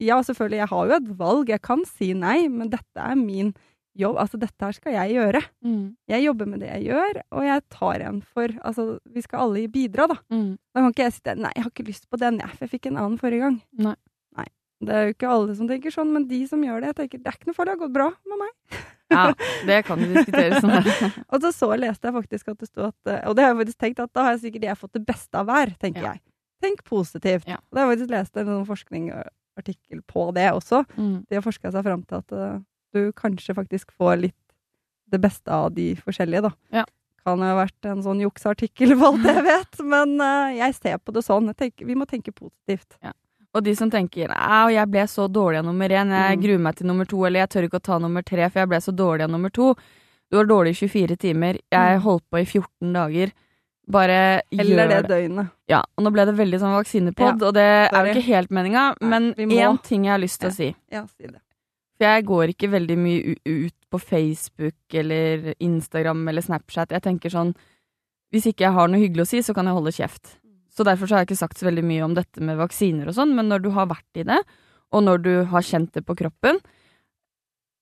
ja, 0.04 0.18
selvfølgelig, 0.26 0.60
jeg 0.60 0.72
har 0.72 0.90
jo 0.90 0.98
et 0.98 1.14
valg. 1.20 1.52
Jeg 1.54 1.64
kan 1.64 1.86
si 1.88 2.12
nei, 2.18 2.48
men 2.52 2.72
dette 2.74 3.00
er 3.00 3.16
min 3.20 3.54
jobb. 3.98 4.18
Altså, 4.22 4.40
dette 4.42 4.66
her 4.66 4.76
skal 4.76 4.96
jeg 4.96 5.18
gjøre. 5.18 5.42
Mm. 5.66 5.84
Jeg 6.10 6.26
jobber 6.26 6.50
med 6.50 6.64
det 6.64 6.72
jeg 6.72 6.88
gjør, 6.90 7.20
og 7.32 7.46
jeg 7.48 7.66
tar 7.74 8.06
en 8.08 8.22
for 8.26 8.56
Altså, 8.64 8.88
vi 9.06 9.24
skal 9.26 9.46
alle 9.46 9.68
bidra, 9.72 10.08
da. 10.12 10.18
Mm. 10.34 10.56
Da 10.74 10.82
kan 10.82 10.96
ikke 10.96 11.08
jeg 11.08 11.18
sitte 11.20 11.38
Nei, 11.40 11.54
jeg 11.56 11.66
har 11.66 11.74
ikke 11.74 11.90
lyst 11.92 12.10
på 12.10 12.20
den, 12.22 12.42
jeg, 12.42 12.56
for 12.56 12.66
jeg 12.66 12.74
fikk 12.74 12.90
en 12.90 13.00
annen 13.04 13.22
forrige 13.22 13.46
gang. 13.46 13.60
Nei. 13.78 13.96
Nei. 14.40 14.50
Det 14.84 14.96
er 14.98 15.08
jo 15.08 15.16
ikke 15.16 15.36
alle 15.36 15.58
som 15.60 15.70
tenker 15.70 15.94
sånn, 15.94 16.12
men 16.16 16.28
de 16.30 16.42
som 16.50 16.64
gjør 16.66 16.82
det, 16.84 16.94
jeg 16.94 17.00
tenker 17.04 17.24
det 17.24 17.32
er 17.32 17.40
ikke 17.40 17.52
noe 17.52 17.60
farlig, 17.60 17.74
det 17.74 17.80
har 17.80 17.86
gått 17.86 17.98
bra 18.00 18.10
med 18.32 18.44
meg. 18.44 18.82
Ja, 19.14 19.24
det 19.70 19.80
kan 19.88 20.02
jo 20.04 20.10
diskuteres. 20.16 20.60
sånn. 20.64 21.14
Og 21.32 21.42
så, 21.46 21.52
så 21.56 21.70
leste 21.80 22.10
jeg 22.10 22.16
faktisk 22.18 22.52
at 22.54 22.60
det 22.64 22.70
sto 22.72 22.88
at 22.90 23.12
eh, 23.14 23.22
Og 23.30 23.38
det 23.38 23.46
har 23.46 23.54
jeg 23.54 23.62
faktisk 23.64 23.80
tenkt 23.86 24.04
at 24.04 24.12
da 24.18 24.26
har 24.28 24.36
jeg 24.36 24.44
sikkert 24.48 24.68
jeg 24.70 24.80
fått 24.82 24.94
det 25.00 25.04
beste 25.08 25.40
av 25.40 25.48
hver, 25.52 25.74
tenker 25.82 26.04
Ja. 26.08 26.14
jeg. 26.18 26.24
Tenk 26.64 26.84
positivt. 26.88 27.48
Ja. 27.50 27.58
Og 27.70 27.76
da 27.76 27.82
har 27.84 27.90
jeg 27.92 27.98
faktisk 28.00 28.14
lest 28.16 28.38
en 28.40 28.48
sånn 28.52 28.68
forskningsartikkel 28.70 30.04
på 30.08 30.28
det 30.36 30.46
også. 30.56 30.84
Mm. 30.98 31.16
De 31.30 31.36
har 31.38 31.44
forska 31.46 31.72
seg 31.76 31.84
fram 31.86 32.04
til 32.08 32.22
at 32.22 32.36
eh, 32.38 32.60
du 32.96 33.02
kanskje 33.18 33.56
faktisk 33.58 33.92
får 33.98 34.20
litt 34.28 34.40
det 35.14 35.20
beste 35.22 35.52
av 35.54 35.74
de 35.76 35.92
forskjellige, 36.00 36.48
da. 36.48 36.54
Ja. 36.74 36.86
Kan 37.24 37.40
jo 37.40 37.48
ha 37.52 37.58
vært 37.60 37.88
en 37.88 38.02
sånn 38.04 38.22
jukseartikkel, 38.24 38.96
for 39.00 39.12
alt 39.14 39.28
jeg 39.30 39.44
vet, 39.46 39.84
men 39.88 40.16
eh, 40.24 40.56
jeg 40.62 40.78
ser 40.80 40.98
på 41.04 41.14
det 41.16 41.24
sånn. 41.28 41.52
Tenker, 41.56 41.86
vi 41.90 41.96
må 42.00 42.08
tenke 42.10 42.34
positivt. 42.36 42.98
Og 43.54 43.64
de 43.64 43.76
som 43.78 43.90
tenker 43.92 44.32
at 44.34 44.72
jeg 44.74 44.90
ble 44.90 45.04
så 45.08 45.28
dårlig 45.30 45.60
av 45.60 45.66
nummer 45.66 45.88
én, 45.90 46.10
jeg 46.10 46.38
Mm. 46.40 46.44
gruer 46.44 46.60
meg 46.60 46.76
til 46.76 46.88
nummer 46.88 47.06
to, 47.06 47.24
eller 47.26 47.40
jeg 47.42 47.50
tør 47.50 47.64
ikke 47.70 47.80
å 47.80 47.84
ta 47.84 47.98
nummer 48.00 48.24
tre, 48.24 48.50
for 48.50 48.60
jeg 48.60 48.70
ble 48.70 48.78
så 48.82 48.92
dårlig 48.96 49.24
av 49.24 49.30
nummer 49.30 49.50
to. 49.52 49.76
Du 50.32 50.38
var 50.38 50.46
dårlig 50.46 50.70
i 50.74 50.88
24 50.88 51.16
timer. 51.18 51.54
Jeg 51.72 51.98
Mm. 52.00 52.02
holdt 52.02 52.24
på 52.32 52.40
i 52.42 52.46
14 52.46 52.94
dager. 52.94 53.32
Bare 53.88 54.42
Eller 54.52 54.64
gjør 54.88 54.90
det 54.90 55.08
døgnet. 55.10 55.52
Ja, 55.68 55.84
og 55.98 56.04
nå 56.06 56.12
ble 56.14 56.26
det 56.26 56.36
veldig 56.38 56.60
sånn 56.60 56.74
vaksinepod, 56.74 57.42
og 57.44 57.54
det 57.54 57.62
er 57.62 57.90
jo 57.92 58.14
ikke 58.14 58.24
helt 58.24 58.50
meninga, 58.50 58.96
men 59.02 59.34
én 59.36 59.84
ting 59.84 60.06
jeg 60.06 60.12
har 60.12 60.20
lyst 60.20 60.40
til 60.40 60.50
å 60.50 60.54
si. 60.54 60.76
Ja, 60.90 61.06
si 61.06 61.28
det. 61.28 61.42
For 62.00 62.06
jeg 62.06 62.26
går 62.26 62.48
ikke 62.56 62.72
veldig 62.72 62.98
mye 62.98 63.36
ut 63.46 63.74
på 63.92 64.00
Facebook 64.02 64.74
eller 64.94 65.54
Instagram 65.60 66.28
eller 66.28 66.42
Snapchat. 66.42 66.90
Jeg 66.90 67.02
tenker 67.04 67.30
sånn 67.30 67.54
Hvis 68.34 68.48
ikke 68.48 68.62
jeg 68.66 68.74
har 68.74 68.88
noe 68.88 68.98
hyggelig 69.00 69.22
å 69.22 69.28
si, 69.28 69.38
så 69.42 69.54
kan 69.54 69.66
jeg 69.66 69.76
holde 69.76 69.92
kjeft. 69.94 70.38
Så 70.74 70.86
derfor 70.88 71.08
så 71.08 71.16
har 71.16 71.24
jeg 71.24 71.32
ikke 71.32 71.44
sagt 71.44 71.60
så 71.60 71.68
veldig 71.68 71.86
mye 71.86 72.06
om 72.06 72.16
dette 72.18 72.42
med 72.42 72.58
vaksiner 72.58 73.10
og 73.10 73.18
sånn, 73.18 73.36
men 73.38 73.50
når 73.52 73.66
du 73.66 73.70
har 73.76 73.92
vært 73.92 74.22
i 74.22 74.26
det, 74.26 74.40
og 74.94 75.06
når 75.06 75.22
du 75.26 75.34
har 75.50 75.66
kjent 75.66 75.94
det 75.94 76.06
på 76.06 76.16
kroppen, 76.18 76.62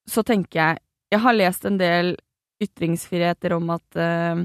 så 0.10 0.24
tenker 0.28 0.60
jeg 0.60 0.82
Jeg 1.12 1.20
har 1.20 1.34
lest 1.36 1.66
en 1.68 1.76
del 1.76 2.14
ytringsfriheter 2.64 3.52
om 3.52 3.66
at 3.74 3.98
uh, 4.00 4.40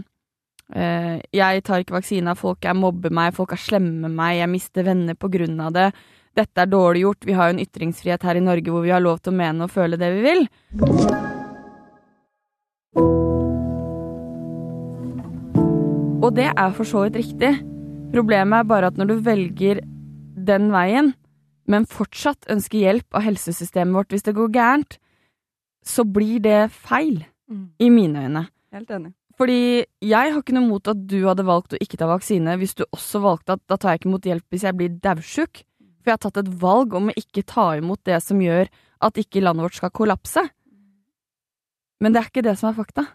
uh, 0.75 1.19
jeg 1.31 1.63
tar 1.63 1.85
ikke 1.85 1.95
vaksina, 1.95 2.35
folk 2.35 2.65
er 2.67 2.75
mobber 2.75 3.13
meg, 3.15 3.37
folk 3.37 3.53
er 3.55 3.61
slemme 3.63 4.01
med 4.03 4.17
meg, 4.19 4.41
jeg 4.41 4.51
mister 4.51 4.83
venner 4.83 5.15
på 5.15 5.31
grunn 5.31 5.61
av 5.63 5.71
det. 5.77 5.85
Dette 6.35 6.65
er 6.65 6.67
dårlig 6.67 7.05
gjort. 7.05 7.23
Vi 7.23 7.37
har 7.39 7.49
jo 7.49 7.55
en 7.55 7.63
ytringsfrihet 7.63 8.27
her 8.27 8.41
i 8.41 8.43
Norge 8.43 8.75
hvor 8.75 8.83
vi 8.83 8.91
har 8.91 9.05
lov 9.05 9.23
til 9.23 9.31
å 9.31 9.39
mene 9.39 9.69
og 9.69 9.71
føle 9.71 9.95
det 10.01 10.11
vi 10.17 10.27
vil. 10.27 10.43
Og 16.27 16.35
det 16.35 16.51
er 16.51 16.75
for 16.75 16.83
så 16.83 17.07
vidt 17.07 17.23
riktig. 17.23 17.55
Problemet 18.17 18.63
er 18.63 18.69
bare 18.69 18.89
at 18.89 18.97
når 18.97 19.11
du 19.11 19.17
velger 19.27 19.83
den 20.49 20.71
veien, 20.73 21.13
men 21.69 21.85
fortsatt 21.91 22.49
ønsker 22.53 22.81
hjelp 22.81 23.19
av 23.19 23.27
helsesystemet 23.27 23.93
vårt 23.99 24.15
hvis 24.15 24.25
det 24.25 24.37
går 24.39 24.55
gærent, 24.55 24.97
så 25.85 26.07
blir 26.09 26.41
det 26.43 26.61
feil, 26.73 27.27
i 27.79 27.91
mine 27.93 28.25
øyne. 28.25 28.43
Helt 28.75 28.91
enig. 28.91 29.13
Fordi 29.37 29.85
jeg 30.01 30.33
har 30.33 30.41
ikke 30.41 30.55
noe 30.57 30.67
mot 30.67 30.89
at 30.89 31.03
du 31.07 31.19
hadde 31.27 31.45
valgt 31.47 31.77
å 31.77 31.81
ikke 31.83 31.99
ta 32.01 32.09
vaksine 32.09 32.57
hvis 32.57 32.75
du 32.79 32.87
også 32.89 33.21
valgte 33.23 33.59
at 33.59 33.63
da 33.69 33.77
tar 33.77 33.93
jeg 33.93 34.01
ikke 34.01 34.09
imot 34.09 34.29
hjelp 34.31 34.55
hvis 34.55 34.65
jeg 34.65 34.79
blir 34.79 34.97
daudsjuk. 35.05 35.61
For 36.01 36.11
jeg 36.11 36.17
har 36.17 36.23
tatt 36.25 36.41
et 36.41 36.51
valg 36.63 36.97
om 36.97 37.11
å 37.13 37.17
ikke 37.21 37.45
ta 37.47 37.69
imot 37.77 38.01
det 38.09 38.23
som 38.25 38.41
gjør 38.41 38.71
at 39.07 39.21
ikke 39.21 39.45
landet 39.45 39.67
vårt 39.67 39.77
skal 39.77 39.93
kollapse. 39.93 40.47
Men 42.01 42.17
det 42.17 42.23
er 42.23 42.31
ikke 42.33 42.47
det 42.49 42.57
som 42.57 42.71
er 42.71 42.79
fakta. 42.81 43.07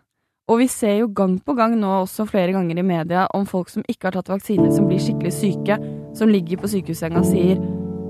Og 0.49 0.57
vi 0.59 0.67
ser 0.67 0.97
jo 0.99 1.07
gang 1.15 1.37
på 1.45 1.53
gang 1.55 1.75
nå 1.79 1.91
også 2.01 2.25
flere 2.27 2.51
ganger 2.55 2.79
i 2.81 2.83
media 2.85 3.27
om 3.37 3.45
folk 3.47 3.69
som 3.69 3.83
ikke 3.87 4.09
har 4.09 4.17
tatt 4.17 4.31
vaksine, 4.33 4.71
som 4.73 4.87
blir 4.89 4.99
skikkelig 4.99 5.31
syke, 5.35 5.77
som 6.17 6.31
ligger 6.33 6.57
på 6.59 6.67
sykehussenga 6.71 7.21
og 7.21 7.25
sier 7.29 7.61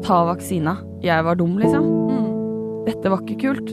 'ta 0.02 0.24
vaksina'. 0.26 0.78
Jeg 1.04 1.24
var 1.24 1.36
dum, 1.36 1.58
liksom. 1.58 1.86
Dette 2.86 3.10
var 3.10 3.22
ikke 3.22 3.40
kult. 3.42 3.70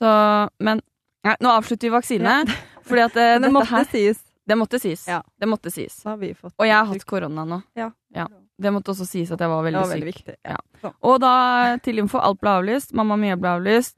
Så 0.00 0.48
Men 0.60 0.80
nei, 1.24 1.34
nå 1.40 1.48
avslutter 1.50 1.88
vi 1.88 1.96
vaksine. 1.96 2.44
Fordi 2.86 3.00
at 3.02 3.14
det, 3.14 3.42
det 3.42 3.52
måtte 3.52 3.70
her 3.74 3.84
sies. 3.90 4.18
Det 4.46 4.54
måtte 4.56 4.78
sies. 4.78 5.08
Ja. 5.08 5.22
Det 5.40 5.48
måtte 5.48 5.70
sies. 5.72 6.04
Har 6.04 6.16
vi 6.16 6.32
fått 6.34 6.52
Og 6.58 6.66
jeg 6.66 6.76
har 6.76 6.86
hatt 6.86 7.04
korona 7.04 7.44
nå. 7.44 7.62
Ja. 7.74 7.90
Ja. 8.14 8.28
Det 8.56 8.70
måtte 8.72 8.92
også 8.94 9.04
sies 9.04 9.32
at 9.32 9.40
jeg 9.40 9.48
var 9.50 9.64
Det 9.64 9.72
veldig 9.72 9.80
var 9.80 9.86
syk. 9.86 9.94
veldig 9.94 10.12
viktig. 10.14 10.34
Ja. 10.44 10.92
Og 11.02 11.20
da, 11.20 11.76
til 11.82 11.98
info, 11.98 12.18
alt 12.18 12.38
ble 12.40 12.50
avlyst. 12.50 12.94
Mamma 12.94 13.16
Mia 13.16 13.36
ble 13.36 13.48
avlyst. 13.48 13.96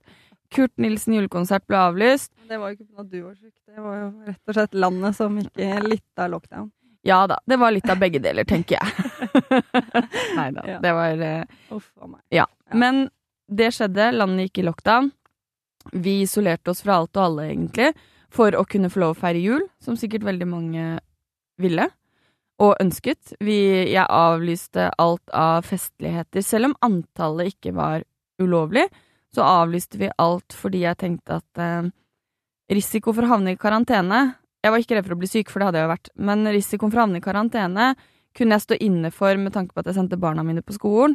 Kurt 0.54 0.72
Nilsen 0.80 1.14
julekonsert 1.18 1.66
ble 1.68 1.76
avlyst. 1.76 2.30
Det 2.48 2.56
var 2.58 2.70
jo 2.72 2.78
ikke 2.78 2.88
fordi 2.96 3.18
du 3.18 3.24
var 3.26 3.34
syk, 3.36 3.54
det 3.68 3.82
var 3.84 3.96
jo 4.00 4.08
rett 4.30 4.48
og 4.52 4.56
slett 4.56 4.74
landet 4.80 5.16
som 5.18 5.36
gikk 5.40 5.60
i 5.60 5.70
litt 5.84 6.22
av 6.24 6.30
lockdown. 6.32 6.70
Ja 7.06 7.20
da, 7.30 7.36
det 7.46 7.56
var 7.60 7.72
litt 7.72 7.88
av 7.92 8.00
begge 8.00 8.20
deler, 8.20 8.44
tenker 8.48 8.78
jeg. 8.80 9.42
Nei 10.38 10.48
da, 10.56 10.64
Ja. 10.66 10.78
det 10.82 10.92
var 10.96 11.22
uh, 11.22 11.76
Uff 11.76 11.90
a 12.02 12.08
meg. 12.10 12.20
Ja. 12.34 12.46
Ja. 12.68 12.74
Men 12.80 13.04
det 13.48 13.70
skjedde, 13.76 14.10
landet 14.16 14.48
gikk 14.48 14.62
i 14.62 14.66
lockdown. 14.66 15.10
Vi 15.92 16.18
isolerte 16.24 16.72
oss 16.72 16.82
fra 16.84 16.98
alt 17.00 17.16
og 17.16 17.22
alle, 17.28 17.46
egentlig, 17.52 17.92
for 18.34 18.52
å 18.58 18.64
kunne 18.68 18.90
få 18.92 19.00
lov 19.04 19.14
å 19.14 19.20
feire 19.20 19.40
jul, 19.40 19.62
som 19.80 19.96
sikkert 19.96 20.26
veldig 20.26 20.48
mange 20.50 20.88
ville 21.62 21.86
og 22.60 22.74
ønsket. 22.82 23.36
Vi, 23.40 23.56
jeg 23.94 24.04
avlyste 24.10 24.88
alt 25.00 25.30
av 25.32 25.62
festligheter, 25.68 26.42
selv 26.44 26.72
om 26.72 26.76
antallet 26.84 27.54
ikke 27.54 27.72
var 27.76 28.02
ulovlig. 28.42 28.88
Så 29.34 29.44
avlyste 29.44 30.00
vi 30.00 30.10
alt 30.16 30.54
fordi 30.56 30.84
jeg 30.86 30.98
tenkte 31.00 31.40
at 31.40 31.62
eh, 31.62 31.88
risiko 32.72 33.12
for 33.12 33.26
å 33.26 33.34
havne 33.34 33.54
i 33.54 33.60
karantene 33.60 34.22
Jeg 34.64 34.72
var 34.72 34.82
ikke 34.82 34.96
redd 34.96 35.06
for 35.06 35.14
å 35.14 35.20
bli 35.20 35.28
syk, 35.30 35.50
for 35.52 35.60
det 35.60 35.68
hadde 35.68 35.78
jeg 35.78 35.86
jo 35.86 35.92
vært, 35.92 36.08
men 36.18 36.48
risikoen 36.50 36.90
for 36.90 36.98
å 36.98 37.04
havne 37.04 37.20
i 37.20 37.24
karantene 37.24 37.92
kunne 38.36 38.56
jeg 38.56 38.64
stå 38.64 38.78
inne 38.84 39.10
for 39.14 39.38
med 39.40 39.54
tanke 39.54 39.74
på 39.74 39.82
at 39.82 39.90
jeg 39.90 39.98
sendte 39.98 40.18
barna 40.20 40.42
mine 40.46 40.64
på 40.66 40.74
skolen. 40.76 41.14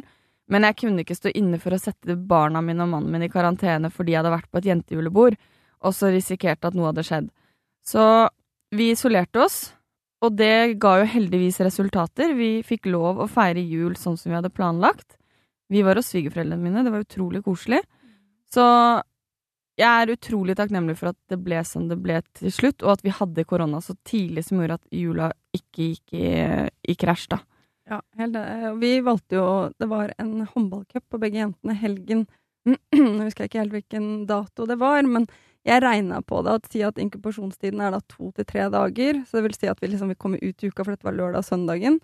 Men 0.50 0.66
jeg 0.68 0.76
kunne 0.82 1.04
ikke 1.04 1.16
stå 1.16 1.32
inne 1.36 1.60
for 1.60 1.72
å 1.72 1.80
sette 1.80 2.16
barna 2.16 2.60
mine 2.64 2.84
og 2.84 2.90
mannen 2.92 3.12
min 3.12 3.24
i 3.24 3.30
karantene 3.32 3.90
fordi 3.92 4.12
jeg 4.12 4.20
hadde 4.20 4.34
vært 4.34 4.50
på 4.52 4.60
et 4.60 4.68
jentejulebord, 4.68 5.36
og 5.84 5.96
så 5.96 6.10
risikerte 6.12 6.68
at 6.68 6.76
noe 6.76 6.90
hadde 6.90 7.04
skjedd. 7.06 7.30
Så 7.84 8.04
vi 8.74 8.90
isolerte 8.92 9.44
oss, 9.44 9.58
og 10.24 10.36
det 10.36 10.78
ga 10.80 10.98
jo 11.00 11.08
heldigvis 11.08 11.60
resultater. 11.64 12.32
Vi 12.36 12.62
fikk 12.64 12.88
lov 12.92 13.20
å 13.20 13.28
feire 13.30 13.60
jul 13.60 13.96
sånn 14.00 14.16
som 14.20 14.32
vi 14.32 14.38
hadde 14.38 14.52
planlagt. 14.52 15.18
Vi 15.72 15.84
var 15.84 16.00
hos 16.00 16.10
svigerforeldrene 16.12 16.64
mine, 16.64 16.84
det 16.84 16.92
var 16.92 17.04
utrolig 17.04 17.44
koselig. 17.44 17.82
Så 18.54 18.64
jeg 19.80 19.90
er 19.90 20.12
utrolig 20.14 20.54
takknemlig 20.58 20.94
for 21.00 21.10
at 21.10 21.18
det 21.32 21.40
ble 21.42 21.58
som 21.66 21.88
det 21.90 21.98
ble 22.02 22.20
til 22.38 22.52
slutt, 22.54 22.84
og 22.84 22.94
at 22.94 23.02
vi 23.02 23.14
hadde 23.14 23.46
korona 23.48 23.80
så 23.82 23.96
tidlig 24.06 24.46
som 24.46 24.60
gjorde 24.60 24.78
at 24.78 24.94
jula 24.94 25.32
ikke 25.56 25.88
gikk 25.90 26.14
i, 26.14 26.28
i 26.86 26.96
krasj, 26.98 27.26
da. 27.34 27.40
Ja. 27.90 27.98
Vi 28.80 28.94
valgte 29.04 29.36
jo 29.36 29.48
Det 29.76 29.86
var 29.90 30.14
en 30.16 30.46
håndballcup 30.48 31.04
på 31.12 31.18
begge 31.20 31.42
jentene 31.42 31.74
helgen. 31.76 32.22
Nå 32.96 33.26
husker 33.26 33.44
jeg 33.44 33.50
ikke 33.50 33.60
helt 33.60 33.74
hvilken 33.74 34.06
dato 34.30 34.64
det 34.70 34.78
var, 34.80 35.04
men 35.04 35.26
jeg 35.68 35.82
regna 35.84 36.20
på 36.24 36.40
det 36.44 36.54
at 36.58 36.70
si 36.72 36.80
at 36.84 37.00
inkubasjonstiden 37.00 37.82
er 37.84 37.92
da 37.92 38.00
to 38.08 38.30
til 38.36 38.46
tre 38.48 38.68
dager. 38.72 39.20
Så 39.24 39.38
det 39.38 39.46
vil 39.48 39.56
si 39.56 39.68
at 39.68 39.80
vi 39.82 39.90
liksom 39.92 40.12
vil 40.12 40.20
komme 40.20 40.40
ut 40.40 40.64
i 40.64 40.70
uka, 40.70 40.84
for 40.84 40.94
dette 40.94 41.08
var 41.08 41.16
lørdag 41.16 41.42
og 41.42 41.48
søndagen. 41.48 42.00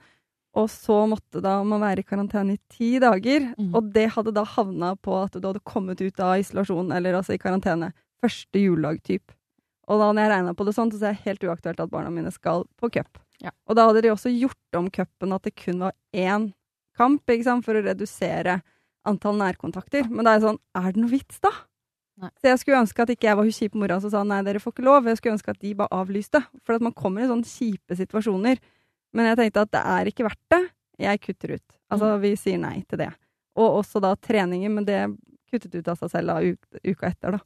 Og 0.58 0.66
så 0.72 0.96
måtte 1.06 1.42
da 1.44 1.60
man 1.62 1.82
være 1.82 2.02
i 2.02 2.06
karantene 2.06 2.56
i 2.56 2.62
ti 2.72 2.94
dager. 3.02 3.52
Mm. 3.54 3.70
Og 3.78 3.90
det 3.94 4.08
hadde 4.16 4.34
da 4.34 4.42
havna 4.56 4.94
på 4.98 5.14
at 5.20 5.36
du 5.36 5.46
hadde 5.46 5.62
kommet 5.66 6.02
ut 6.02 6.22
av 6.24 6.40
isolasjon, 6.42 6.90
eller 6.96 7.20
altså 7.20 7.36
i 7.36 7.42
karantene, 7.42 7.92
første 8.20 8.62
juledag 8.62 8.98
typ. 9.06 9.34
Og 9.90 9.98
da 10.02 10.10
når 10.10 10.26
jeg 10.26 10.32
regna 10.34 10.54
på 10.54 10.66
det 10.66 10.74
sånn, 10.76 10.90
så 10.92 11.00
er 11.00 11.14
det 11.14 11.26
helt 11.26 11.46
uaktuelt 11.46 11.82
at 11.82 11.92
barna 11.92 12.10
mine 12.14 12.30
skal 12.34 12.66
på 12.78 12.90
cup. 12.94 13.22
Ja. 13.40 13.54
Og 13.70 13.78
da 13.78 13.86
hadde 13.88 14.02
de 14.04 14.12
også 14.12 14.32
gjort 14.34 14.78
om 14.78 14.90
cupen 14.92 15.32
at 15.34 15.46
det 15.46 15.56
kun 15.58 15.80
var 15.86 15.94
én 16.12 16.50
kamp, 16.98 17.24
ikke 17.30 17.46
sant, 17.46 17.64
for 17.66 17.78
å 17.78 17.82
redusere 17.84 18.60
antall 19.08 19.38
nærkontakter. 19.40 20.10
Men 20.10 20.26
da 20.26 20.34
er 20.34 20.42
det 20.42 20.48
sånn, 20.48 20.60
er 20.76 20.90
det 20.92 21.02
noe 21.02 21.12
vits, 21.14 21.40
da? 21.42 21.52
Nei. 22.20 22.28
Så 22.36 22.50
jeg 22.50 22.60
skulle 22.60 22.82
ønske 22.82 23.02
at 23.02 23.12
ikke 23.14 23.30
jeg 23.30 23.38
var 23.38 23.46
hun 23.48 23.56
kjipe 23.56 23.80
mora 23.80 23.96
som 24.02 24.12
sa 24.12 24.20
nei, 24.28 24.42
dere 24.44 24.60
får 24.60 24.74
ikke 24.74 24.84
lov. 24.84 25.08
Jeg 25.08 25.20
skulle 25.20 25.38
ønske 25.38 25.54
at 25.54 25.62
de 25.62 25.72
bare 25.78 25.96
avlyste. 25.96 26.42
For 26.66 26.76
at 26.76 26.84
man 26.84 26.94
kommer 26.96 27.24
i 27.24 27.30
sånne 27.30 27.48
kjipe 27.48 27.96
situasjoner. 27.96 28.60
Men 29.16 29.30
jeg 29.30 29.40
tenkte 29.40 29.64
at 29.66 29.72
det 29.74 29.82
er 29.96 30.10
ikke 30.10 30.26
verdt 30.28 30.54
det. 30.54 30.60
Jeg 31.00 31.20
kutter 31.24 31.54
ut. 31.56 31.68
Altså, 31.90 32.10
vi 32.22 32.34
sier 32.38 32.58
nei 32.62 32.82
til 32.88 32.98
det. 33.02 33.10
Og 33.58 33.80
også 33.80 34.00
da 34.04 34.14
treninger, 34.16 34.70
men 34.70 34.84
det 34.86 35.00
kuttet 35.50 35.74
ut 35.74 35.88
av 35.90 35.98
seg 35.98 36.12
selv 36.12 36.30
da, 36.30 36.36
uka 36.86 37.08
etter, 37.10 37.38
da. 37.38 37.40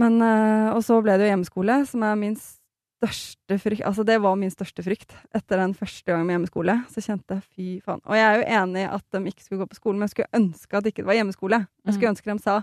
Men, 0.00 0.20
eh, 0.22 0.70
og 0.72 0.80
så 0.82 0.96
ble 1.04 1.18
det 1.18 1.26
jo 1.26 1.32
hjemmeskole, 1.34 1.86
som 1.86 2.02
er 2.02 2.16
min 2.18 2.36
største 2.38 3.58
frykt 3.60 3.84
Altså, 3.84 4.04
det 4.06 4.16
var 4.22 4.36
min 4.40 4.50
største 4.50 4.82
frykt 4.82 5.12
etter 5.34 5.60
den 5.60 5.74
første 5.76 6.08
gangen 6.08 6.26
med 6.26 6.38
hjemmeskole. 6.38 6.78
Så 6.90 7.04
kjente 7.04 7.36
jeg 7.36 7.44
fy 7.44 7.66
faen. 7.84 8.00
Og 8.08 8.16
jeg 8.16 8.24
er 8.24 8.40
jo 8.40 8.62
enig 8.62 8.80
i 8.86 8.88
at 8.96 9.04
de 9.12 9.22
ikke 9.30 9.44
skulle 9.44 9.60
gå 9.60 9.68
på 9.68 9.78
skolen, 9.78 9.98
men 10.00 10.08
jeg 10.08 10.14
skulle 10.16 10.40
ønske 10.40 10.76
at 10.78 10.86
det 10.86 10.94
ikke 10.94 11.06
var 11.06 11.18
hjemmeskole. 11.18 11.60
Jeg 11.84 11.94
skulle 11.98 12.14
ønske 12.14 12.32
de 12.32 12.42
sa 12.42 12.56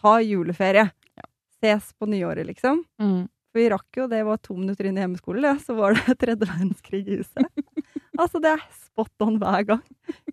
ta 0.00 0.14
juleferie. 0.24 0.88
Ses 1.60 1.92
på 1.96 2.08
nyåret, 2.10 2.46
liksom. 2.48 2.82
Mm. 3.00 3.28
For 3.54 3.62
vi 3.62 3.68
rakk 3.70 3.98
jo, 4.00 4.04
det 4.10 4.18
var 4.26 4.40
to 4.42 4.56
minutter 4.58 4.88
inn 4.88 4.96
i 4.98 5.02
hjemmeskole, 5.04 5.52
så 5.62 5.76
var 5.78 5.94
det 5.94 6.16
tredje 6.24 6.42
verdenskrig 6.42 7.04
i 7.06 7.20
huset. 7.20 7.46
altså, 8.18 8.40
det 8.42 8.50
er 8.56 8.64
spot 8.74 9.22
on 9.22 9.36
hver 9.38 9.66
gang. 9.68 9.82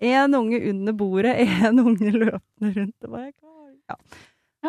Én 0.02 0.34
unge 0.40 0.58
under 0.72 0.96
bordet, 0.98 1.36
én 1.46 1.78
unge 1.84 2.10
løpende 2.16 2.72
rundt. 2.80 2.96
Det 2.98 3.12
var 3.12 3.28
jeg 3.28 3.36
klar. 3.36 3.68
Ja. 3.92 4.00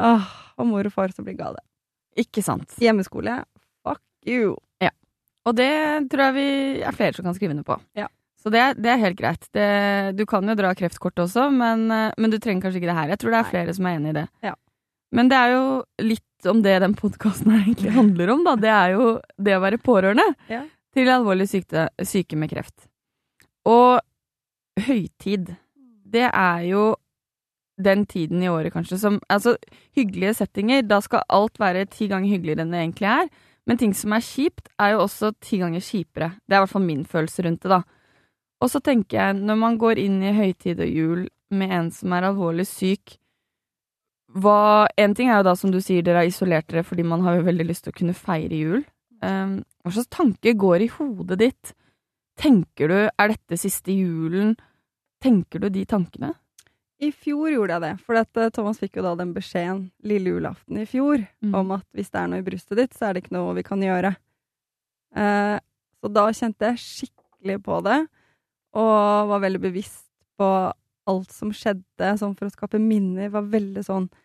Åh, 0.04 0.26
og 0.61 0.68
mor 0.68 0.85
og 0.85 0.92
far 0.92 1.14
som 1.16 1.25
blir 1.25 1.38
gale. 1.38 1.64
Ikke 2.21 2.44
sant. 2.44 2.76
Hjemmeskole, 2.76 3.38
fuck 3.80 4.02
you. 4.28 4.59
Ja. 4.85 4.92
Og 5.49 5.56
det 5.56 5.71
tror 6.12 6.26
jeg 6.28 6.37
vi 6.37 6.49
er 6.85 6.99
flere 6.99 7.16
som 7.16 7.25
kan 7.25 7.38
skrive 7.38 7.56
under 7.56 7.64
på. 7.64 7.78
Ja. 7.97 8.11
Så 8.42 8.52
det, 8.52 8.66
det 8.85 8.90
er 8.92 9.00
helt 9.00 9.16
greit. 9.16 9.49
Det, 9.56 9.64
du 10.18 10.26
kan 10.28 10.44
jo 10.44 10.59
dra 10.59 10.75
kreftkortet 10.76 11.25
også, 11.25 11.47
men, 11.54 11.87
eh, 11.94 12.12
men 12.21 12.32
du 12.32 12.37
trenger 12.37 12.66
kanskje 12.66 12.82
ikke 12.82 12.90
det 12.90 12.99
her. 13.00 13.14
Jeg 13.14 13.23
tror 13.23 13.32
det 13.32 13.40
er 13.40 13.47
Nei. 13.47 13.52
flere 13.54 13.75
som 13.80 13.88
er 13.88 13.97
enig 13.97 14.12
i 14.12 14.16
det. 14.21 14.26
Ja. 14.44 14.52
Men 15.16 15.32
det 15.32 15.38
er 15.40 15.54
jo 15.54 15.64
litt 16.04 16.26
om 16.51 16.63
det 16.65 16.79
den 16.83 16.95
podkasten 16.99 17.53
egentlig 17.61 17.93
handler 17.95 18.31
om, 18.35 18.45
da. 18.47 18.57
Det 18.57 18.71
er 18.73 18.95
jo 18.97 19.21
det 19.39 19.57
å 19.59 19.63
være 19.65 19.79
pårørende 19.83 20.27
Ja. 20.51 20.63
til 20.95 21.07
alvorlig 21.09 21.49
syke, 21.49 21.89
syke 22.03 22.37
med 22.37 22.51
kreft. 22.51 22.89
Og 23.67 24.01
høytid, 24.81 25.55
det 26.13 26.29
er 26.33 26.65
jo 26.69 26.97
den 27.83 28.05
tiden 28.07 28.43
i 28.45 28.51
året 28.53 28.73
kanskje 28.75 28.99
som 29.01 29.21
Altså, 29.33 29.57
hyggelige 29.97 30.35
settinger, 30.37 30.83
da 30.87 31.01
skal 31.01 31.25
alt 31.29 31.59
være 31.59 31.87
ti 31.91 32.07
ganger 32.09 32.29
hyggeligere 32.29 32.63
enn 32.67 32.71
det 32.75 32.83
egentlig 32.83 33.09
er. 33.11 33.29
Men 33.67 33.79
ting 33.79 33.93
som 33.95 34.13
er 34.13 34.21
kjipt, 34.27 34.69
er 34.79 34.93
jo 34.97 35.05
også 35.07 35.33
ti 35.41 35.59
ganger 35.63 35.81
kjipere. 35.81 36.33
Det 36.49 36.55
er 36.55 36.61
i 36.61 36.63
hvert 36.65 36.73
fall 36.75 36.83
min 36.87 37.05
følelse 37.07 37.45
rundt 37.47 37.63
det, 37.63 37.71
da. 37.71 37.83
Og 38.63 38.71
så 38.71 38.81
tenker 38.83 39.19
jeg, 39.19 39.37
når 39.43 39.57
man 39.59 39.79
går 39.79 39.99
inn 39.99 40.21
i 40.23 40.33
høytid 40.35 40.81
og 40.83 40.91
jul 40.91 41.29
med 41.51 41.71
en 41.71 41.91
som 41.95 42.13
er 42.13 42.27
alvorlig 42.29 42.67
syk, 42.67 43.17
hva 44.35 44.87
En 44.97 45.15
ting 45.15 45.29
er 45.29 45.41
jo 45.41 45.47
da, 45.51 45.55
som 45.59 45.71
du 45.73 45.81
sier, 45.81 46.03
dere 46.03 46.23
har 46.23 46.29
isolert 46.31 46.69
dere 46.71 46.85
fordi 46.87 47.05
man 47.05 47.21
har 47.27 47.37
jo 47.39 47.47
veldig 47.49 47.67
lyst 47.69 47.85
til 47.85 47.93
å 47.93 47.99
kunne 47.99 48.15
feire 48.17 48.57
jul. 48.57 48.85
Um, 49.23 49.62
hva 49.85 49.93
slags 49.95 50.09
tanke 50.11 50.55
går 50.59 50.85
i 50.87 50.91
hodet 50.97 51.39
ditt? 51.39 51.73
Tenker 52.41 52.89
du 52.89 52.97
er 53.11 53.29
dette 53.35 53.59
siste 53.61 53.93
julen? 53.95 54.55
Tenker 55.23 55.61
du 55.62 55.69
de 55.71 55.85
tankene? 55.87 56.33
I 57.03 57.11
fjor 57.11 57.51
gjorde 57.51 57.75
jeg 57.77 57.83
det, 57.83 57.93
for 58.07 58.15
at 58.21 58.41
Thomas 58.55 58.79
fikk 58.79 58.97
jo 59.01 59.03
da 59.03 59.17
den 59.19 59.33
beskjeden 59.35 59.89
lille 60.07 60.37
julaften 60.37 60.79
i 60.79 60.87
fjor 60.87 61.27
Mm. 61.43 61.55
om 61.59 61.73
at 61.75 61.87
hvis 61.93 62.11
det 62.15 62.21
er 62.21 62.29
noe 62.31 62.39
i 62.39 62.47
brystet 62.47 62.79
ditt, 62.79 62.93
så 62.95 63.09
er 63.09 63.15
det 63.15 63.25
ikke 63.25 63.35
noe 63.35 63.55
vi 63.59 63.65
kan 63.67 63.81
gjøre. 63.83 64.15
Eh, 65.17 65.59
så 66.01 66.11
da 66.12 66.27
kjente 66.31 66.71
jeg 66.71 66.79
skikkelig 66.79 67.59
på 67.67 67.83
det, 67.83 67.99
og 68.79 69.29
var 69.29 69.43
veldig 69.43 69.61
bevisst 69.61 70.07
på 70.39 70.73
alt 71.11 71.33
som 71.35 71.51
skjedde, 71.51 72.12
sånn 72.19 72.37
for 72.39 72.47
å 72.47 72.55
skape 72.55 72.79
minner, 72.79 73.29
var 73.35 73.43
veldig 73.51 73.83
sånn 73.85 74.07
eh, 74.07 74.22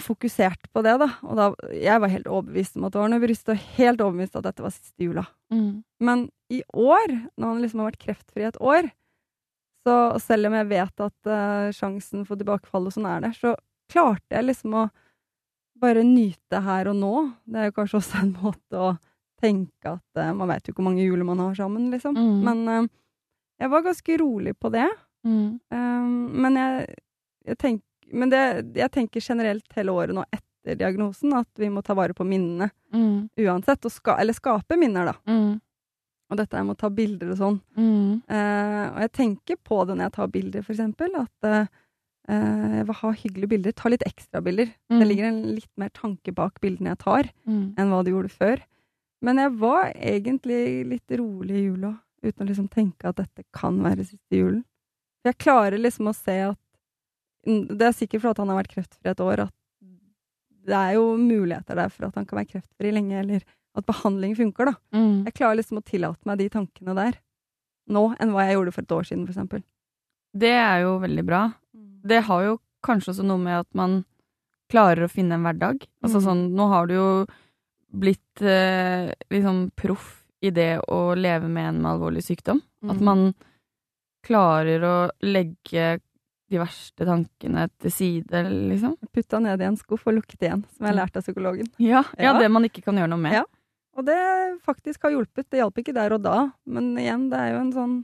fokusert 0.00 0.70
på 0.72 0.82
det, 0.86 0.94
da. 1.02 1.08
Og 1.26 1.36
da, 1.36 1.50
jeg 1.76 2.00
var 2.00 2.12
helt 2.12 2.30
overbevist 2.30 2.78
om 2.78 2.86
at 2.88 2.94
det 2.94 3.02
var 3.02 3.12
noe 3.12 3.22
bryst, 3.22 3.50
og 3.52 3.68
helt 3.76 4.00
overbevist 4.00 4.38
at 4.38 4.46
dette 4.46 4.64
var 4.64 4.72
siste 4.72 5.04
jula. 5.04 5.26
Mm. 5.52 5.82
Men 6.00 6.24
i 6.52 6.62
år, 6.72 7.12
når 7.36 7.46
han 7.50 7.62
liksom 7.64 7.82
har 7.82 7.90
vært 7.90 8.04
kreftfri 8.06 8.46
et 8.48 8.60
år, 8.62 8.88
så 9.82 9.96
selv 10.22 10.48
om 10.48 10.56
jeg 10.56 10.70
vet 10.70 11.04
at 11.04 11.30
uh, 11.30 11.68
sjansen 11.74 12.26
for 12.28 12.38
tilbakefall 12.38 12.88
og 12.88 12.94
sånn 12.94 13.08
er 13.10 13.24
der, 13.24 13.36
så 13.36 13.54
klarte 13.92 14.36
jeg 14.36 14.46
liksom 14.46 14.76
å 14.78 14.88
bare 15.82 16.04
nyte 16.06 16.60
her 16.62 16.92
og 16.92 16.98
nå. 17.00 17.14
Det 17.44 17.58
er 17.58 17.70
jo 17.70 17.76
kanskje 17.80 17.98
også 17.98 18.20
en 18.22 18.34
måte 18.44 18.82
å 18.82 18.92
tenke 19.42 19.96
at 19.96 20.20
uh, 20.22 20.34
man 20.38 20.52
vet 20.52 20.66
jo 20.66 20.72
ikke 20.72 20.82
hvor 20.82 20.90
mange 20.92 21.06
juler 21.06 21.26
man 21.26 21.42
har 21.42 21.56
sammen, 21.58 21.90
liksom. 21.92 22.16
Mm. 22.16 22.42
Men 22.46 22.62
uh, 22.70 22.90
jeg 23.62 23.70
var 23.72 23.86
ganske 23.86 24.18
rolig 24.22 24.54
på 24.58 24.70
det. 24.74 24.88
Mm. 25.26 25.58
Um, 25.70 26.12
men 26.42 26.58
jeg, 26.58 26.86
jeg, 27.46 27.58
tenk, 27.60 27.82
men 28.12 28.30
det, 28.30 28.42
jeg 28.76 28.90
tenker 28.92 29.20
generelt 29.24 29.66
hele 29.76 29.92
året 29.96 30.14
nå 30.16 30.24
etter 30.32 30.76
diagnosen 30.78 31.32
at 31.34 31.48
vi 31.58 31.68
må 31.72 31.82
ta 31.82 31.94
vare 31.98 32.14
på 32.14 32.26
minnene 32.28 32.70
Mm. 32.92 33.28
uansett. 33.40 33.86
Ska, 33.90 34.16
eller 34.20 34.32
skape 34.36 34.76
minner, 34.78 35.06
da. 35.06 35.14
Mm. 35.26 35.60
Og 36.30 36.36
dette 36.38 36.62
med 36.64 36.76
å 36.76 36.78
ta 36.78 36.88
bilder 36.90 37.30
og 37.32 37.38
sånn. 37.40 37.60
Mm. 37.76 38.22
Eh, 38.28 38.84
og 38.94 39.00
jeg 39.00 39.12
tenker 39.12 39.56
på 39.64 39.86
det 39.86 39.96
når 39.96 40.04
jeg 40.06 40.12
tar 40.16 40.28
bilder, 40.28 40.62
for 40.62 40.72
eksempel. 40.74 41.16
At 41.18 41.48
eh, 41.48 41.66
jeg 42.78 42.86
vil 42.86 42.94
ha 43.00 43.10
hyggelige 43.12 43.48
bilder. 43.48 43.72
Ta 43.76 43.88
litt 43.92 44.04
ekstra 44.06 44.40
bilder. 44.44 44.70
Det 44.88 45.06
ligger 45.08 45.24
en 45.28 45.42
litt 45.56 45.70
mer 45.76 45.90
tanke 45.90 46.32
bak 46.34 46.60
bildene 46.62 46.92
jeg 46.94 46.98
tar, 47.02 47.30
Mm. 47.48 47.74
enn 47.76 47.90
hva 47.90 48.04
det 48.04 48.12
gjorde 48.14 48.30
før. 48.30 48.62
Men 49.22 49.36
jeg 49.38 49.52
var 49.58 49.92
egentlig 49.94 50.86
litt 50.88 51.10
rolig 51.18 51.50
i 51.58 51.66
jula, 51.68 51.98
uten 52.24 52.46
å 52.46 52.48
liksom 52.48 52.68
tenke 52.70 53.08
at 53.08 53.16
dette 53.16 53.44
kan 53.52 53.80
være 53.82 54.04
siste 54.06 54.30
julen. 54.38 54.64
Jeg 55.24 55.38
klarer 55.38 55.78
liksom 55.78 56.08
å 56.08 56.14
se 56.14 56.38
at 56.50 56.58
Det 57.44 57.82
er 57.88 57.92
sikkert 57.96 58.22
fordi 58.22 58.38
han 58.44 58.48
har 58.52 58.60
vært 58.62 58.74
kreftfri 58.74 59.10
et 59.10 59.20
år, 59.20 59.40
at 59.48 59.52
det 60.64 60.74
er 60.78 60.92
jo 60.94 61.16
muligheter 61.18 61.74
der 61.74 61.88
for 61.90 62.06
at 62.06 62.14
han 62.14 62.24
kan 62.26 62.38
være 62.38 62.52
kreftfri 62.52 62.92
lenge, 62.94 63.18
eller 63.18 63.42
at 63.74 63.86
behandling 63.88 64.36
funker, 64.38 64.66
da. 64.70 64.74
Mm. 64.94 65.24
Jeg 65.26 65.34
klarer 65.34 65.56
liksom 65.58 65.78
å 65.80 65.84
tillate 65.84 66.22
meg 66.28 66.38
de 66.38 66.48
tankene 66.48 66.94
der 66.94 67.16
nå, 67.90 68.14
enn 68.20 68.30
hva 68.30 68.44
jeg 68.46 68.54
gjorde 68.58 68.72
for 68.76 68.82
et 68.86 68.94
år 68.94 69.08
siden, 69.08 69.24
for 69.26 69.32
eksempel. 69.34 69.62
Det 70.32 70.52
er 70.54 70.82
jo 70.84 70.98
veldig 71.02 71.24
bra. 71.26 71.40
Det 72.06 72.22
har 72.28 72.44
jo 72.46 72.58
kanskje 72.84 73.10
også 73.14 73.24
noe 73.26 73.38
med 73.42 73.58
at 73.64 73.68
man 73.74 74.04
klarer 74.70 75.04
å 75.04 75.10
finne 75.10 75.34
en 75.34 75.42
hverdag. 75.44 75.82
Altså 76.02 76.20
Mm. 76.20 76.24
sånn, 76.28 76.54
nå 76.54 76.68
har 76.68 76.86
du 76.86 76.94
jo 76.94 77.26
blitt 77.92 78.40
eh, 78.40 79.12
liksom 79.30 79.72
proff 79.76 80.24
i 80.42 80.50
det 80.50 80.80
å 80.88 81.14
leve 81.18 81.48
med 81.48 81.68
en 81.74 81.82
med 81.82 81.90
alvorlig 81.92 82.22
sykdom. 82.22 82.62
At 82.88 82.96
Mm. 82.96 83.04
man 83.04 83.34
klarer 84.24 84.80
å 84.86 85.10
legge 85.22 86.00
de 86.52 86.60
verste 86.60 87.06
tankene 87.08 87.64
til 87.80 87.92
side, 87.94 88.42
liksom. 88.70 88.94
Putta 89.14 89.40
ned 89.42 89.60
i 89.62 89.66
en 89.70 89.78
skuff 89.80 90.04
og 90.10 90.18
lukket 90.18 90.44
igjen, 90.46 90.62
som 90.76 90.86
jeg 90.88 90.98
lærte 90.98 91.20
av 91.20 91.24
psykologen. 91.26 91.68
Ja, 91.82 92.04
ja 92.18 92.32
Ja. 92.32 92.38
det 92.38 92.50
man 92.52 92.64
ikke 92.68 92.82
kan 92.84 92.96
gjøre 93.00 93.10
noe 93.14 93.20
med. 93.24 93.32
Ja. 93.40 93.44
Og 93.96 94.06
det 94.08 94.16
faktisk 94.64 95.02
har 95.04 95.12
hjulpet. 95.12 95.48
Det 95.52 95.60
hjalp 95.60 95.76
ikke 95.82 95.92
der 95.96 96.14
og 96.16 96.22
da, 96.24 96.36
men 96.64 96.92
igjen, 97.00 97.26
det 97.32 97.38
er 97.40 97.52
jo 97.54 97.60
en 97.66 97.72
sånn 97.76 97.98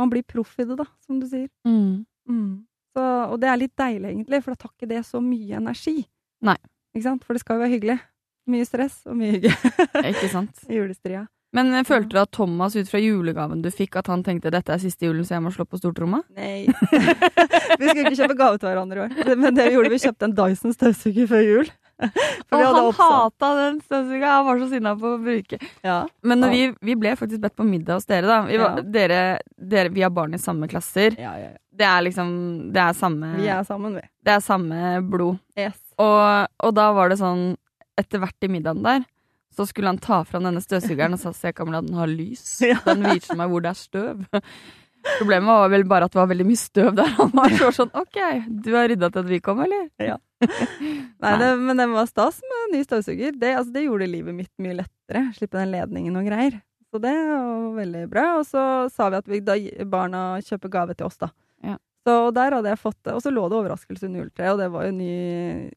Man 0.00 0.08
blir 0.08 0.22
proff 0.24 0.54
i 0.58 0.64
det, 0.64 0.78
da, 0.78 0.86
som 1.04 1.18
du 1.20 1.26
sier. 1.28 1.48
Mm. 1.68 2.06
Mm. 2.24 2.64
Så, 2.96 3.02
og 3.04 3.34
det 3.42 3.48
er 3.50 3.58
litt 3.60 3.74
deilig, 3.76 4.14
egentlig, 4.14 4.38
for 4.42 4.54
da 4.54 4.56
tar 4.62 4.70
ikke 4.72 4.88
det 4.88 5.00
så 5.04 5.20
mye 5.20 5.58
energi. 5.58 6.06
Nei. 6.40 6.54
Ikke 6.94 7.04
sant? 7.04 7.24
For 7.26 7.36
det 7.36 7.42
skal 7.42 7.58
jo 7.58 7.64
være 7.66 7.74
hyggelig. 7.74 7.96
Mye 8.48 8.64
stress 8.64 8.96
og 9.06 9.18
mye 9.20 9.34
hygge 9.34 9.52
Ikke 10.08 10.30
sant? 10.32 10.62
i 10.72 10.78
julestria. 10.78 11.26
Men 11.56 11.72
eh, 11.74 11.84
følte 11.86 12.14
du 12.14 12.20
at 12.22 12.30
Thomas 12.36 12.76
ut 12.78 12.88
fra 12.90 13.00
julegaven 13.02 13.62
du 13.64 13.70
fikk, 13.74 13.96
at 13.98 14.10
han 14.12 14.22
tenkte 14.26 14.52
dette 14.54 14.74
er 14.74 14.82
siste 14.82 15.08
julen, 15.08 15.24
så 15.26 15.36
jeg 15.36 15.44
må 15.44 15.50
slå 15.54 15.66
på 15.66 15.80
stortromma? 15.80 16.22
Nei. 16.36 16.66
vi 17.80 17.88
skulle 17.90 18.06
ikke 18.06 18.18
kjøpe 18.22 18.36
gave 18.38 18.58
til 18.60 18.70
hverandre 18.70 18.96
i 18.96 19.04
år, 19.06 19.36
men 19.36 19.56
det 19.56 19.66
vi 19.68 19.76
gjorde, 19.76 19.92
vi 19.94 20.02
kjøpte 20.04 20.28
en 20.28 20.36
Dyson 20.38 20.76
støvsuger 20.76 21.30
før 21.30 21.46
jul. 21.46 21.70
Og 22.50 22.62
han 22.64 22.86
hata 22.96 23.48
den 23.58 23.80
støvsugeren, 23.84 24.30
han 24.32 24.46
var 24.46 24.60
så 24.62 24.68
sinna 24.70 24.94
på 24.96 25.10
å 25.10 25.18
bruke. 25.20 25.58
Ja. 25.84 25.98
Men 26.24 26.46
vi, 26.52 26.62
vi 26.86 26.94
ble 26.96 27.12
faktisk 27.18 27.42
bedt 27.42 27.58
på 27.58 27.66
middag 27.68 27.98
hos 27.98 28.08
dere, 28.08 28.30
da. 28.30 28.38
Vi, 28.48 28.56
var, 28.60 28.78
Ja. 28.80 28.86
dere, 28.96 29.20
dere, 29.74 29.92
vi 29.92 30.06
har 30.06 30.14
barn 30.16 30.38
i 30.38 30.40
samme 30.40 30.68
klasser. 30.70 31.18
Ja, 31.20 31.34
ja, 31.36 31.50
ja. 31.50 31.58
Det 31.80 31.86
er 31.86 32.02
liksom 32.04 32.30
Det 32.74 32.80
er 32.82 32.96
samme, 32.98 33.28
Vi 33.38 33.46
er 33.48 33.62
sammen, 33.64 33.94
vi. 33.96 34.02
det 34.26 34.32
er 34.34 34.42
samme 34.44 34.88
blod. 35.08 35.38
Yes. 35.56 35.76
Og, 36.00 36.48
og 36.66 36.74
da 36.76 36.90
var 36.96 37.08
det 37.12 37.16
sånn 37.20 37.54
Etter 38.00 38.20
hvert 38.20 38.44
i 38.44 38.50
middagen 38.52 38.82
der 38.84 39.06
så 39.56 39.66
skulle 39.66 39.90
han 39.90 39.98
ta 39.98 40.22
fram 40.24 40.46
denne 40.46 40.62
støvsugeren 40.62 41.16
og 41.16 41.22
sa 41.22 41.32
se, 41.34 41.52
Camilla, 41.56 41.82
den 41.82 41.98
har 41.98 42.10
lys. 42.10 42.44
Den 42.86 43.02
viser 43.08 43.38
meg 43.38 43.50
hvor 43.50 43.64
det 43.64 43.72
er 43.72 43.80
støv. 43.80 44.22
Problemet 45.18 45.48
var 45.48 45.70
vel 45.72 45.84
bare 45.88 46.06
at 46.06 46.12
det 46.12 46.20
var 46.20 46.28
veldig 46.30 46.46
mye 46.46 46.60
støv 46.60 46.90
der. 46.98 47.12
Han 47.16 47.30
var 47.32 47.54
så 47.56 47.70
sånn 47.72 47.92
OK, 47.96 48.18
du 48.64 48.70
har 48.76 48.90
rydda 48.90 49.08
til 49.10 49.22
at 49.22 49.30
vi 49.30 49.38
kom, 49.44 49.62
eller? 49.64 49.86
Nei, 51.24 51.32
det, 51.40 51.48
men 51.60 51.80
den 51.80 51.94
var 51.96 52.08
stas 52.08 52.42
med 52.44 52.74
ny 52.76 52.82
støvsuger. 52.84 53.32
Det, 53.40 53.54
altså, 53.56 53.72
det 53.74 53.86
gjorde 53.86 54.10
livet 54.10 54.36
mitt 54.36 54.52
mye 54.62 54.76
lettere. 54.82 55.24
Slippe 55.36 55.56
den 55.56 55.72
ledningen 55.72 56.20
og 56.20 56.28
greier. 56.28 56.60
Så 56.90 57.00
det 57.02 57.14
var 57.16 57.70
veldig 57.78 58.04
bra. 58.12 58.26
Og 58.40 58.46
så 58.48 58.62
sa 58.92 59.08
vi 59.12 59.20
at 59.22 59.30
vi, 59.30 59.40
da 59.46 59.56
barna 59.88 60.24
kjøper 60.44 60.72
gave 60.76 60.98
til 60.98 61.08
oss, 61.08 61.20
da. 61.22 61.30
Så 62.10 62.30
der 62.34 62.56
hadde 62.56 62.72
jeg 62.72 62.80
fått 62.80 62.98
det. 63.06 63.14
Og 63.14 63.22
så 63.22 63.30
lå 63.30 63.44
det 63.50 63.58
overraskelse 63.60 64.08
under 64.08 64.24
juletreet, 64.24 64.54
og 64.54 64.58
det 64.58 64.70
var 64.74 64.88
jo 64.88 64.94
ny 64.96 65.12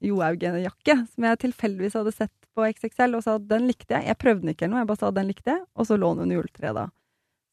Johaug-jakke 0.01 0.95
som 1.11 1.27
jeg 1.27 1.41
tilfeldigvis 1.43 1.97
hadde 1.99 2.13
sett 2.15 2.33
på 2.53 2.65
XXL 2.69 3.17
og 3.17 3.25
sa 3.25 3.35
at 3.37 3.45
den 3.49 3.67
likte 3.69 3.93
jeg. 3.93 4.07
Jeg 4.09 4.19
prøvde 4.21 4.45
den 4.45 4.53
ikke 4.53 4.65
eller 4.65 4.75
noe, 4.77 4.83
jeg 4.83 4.89
bare 4.93 5.01
sa 5.03 5.11
at 5.11 5.19
den 5.19 5.29
likte 5.29 5.53
jeg, 5.53 5.61
og 5.77 5.89
så 5.89 5.97
lå 5.99 6.09
den 6.15 6.25
under 6.25 6.39
juletreet 6.39 6.79
da. 6.79 6.87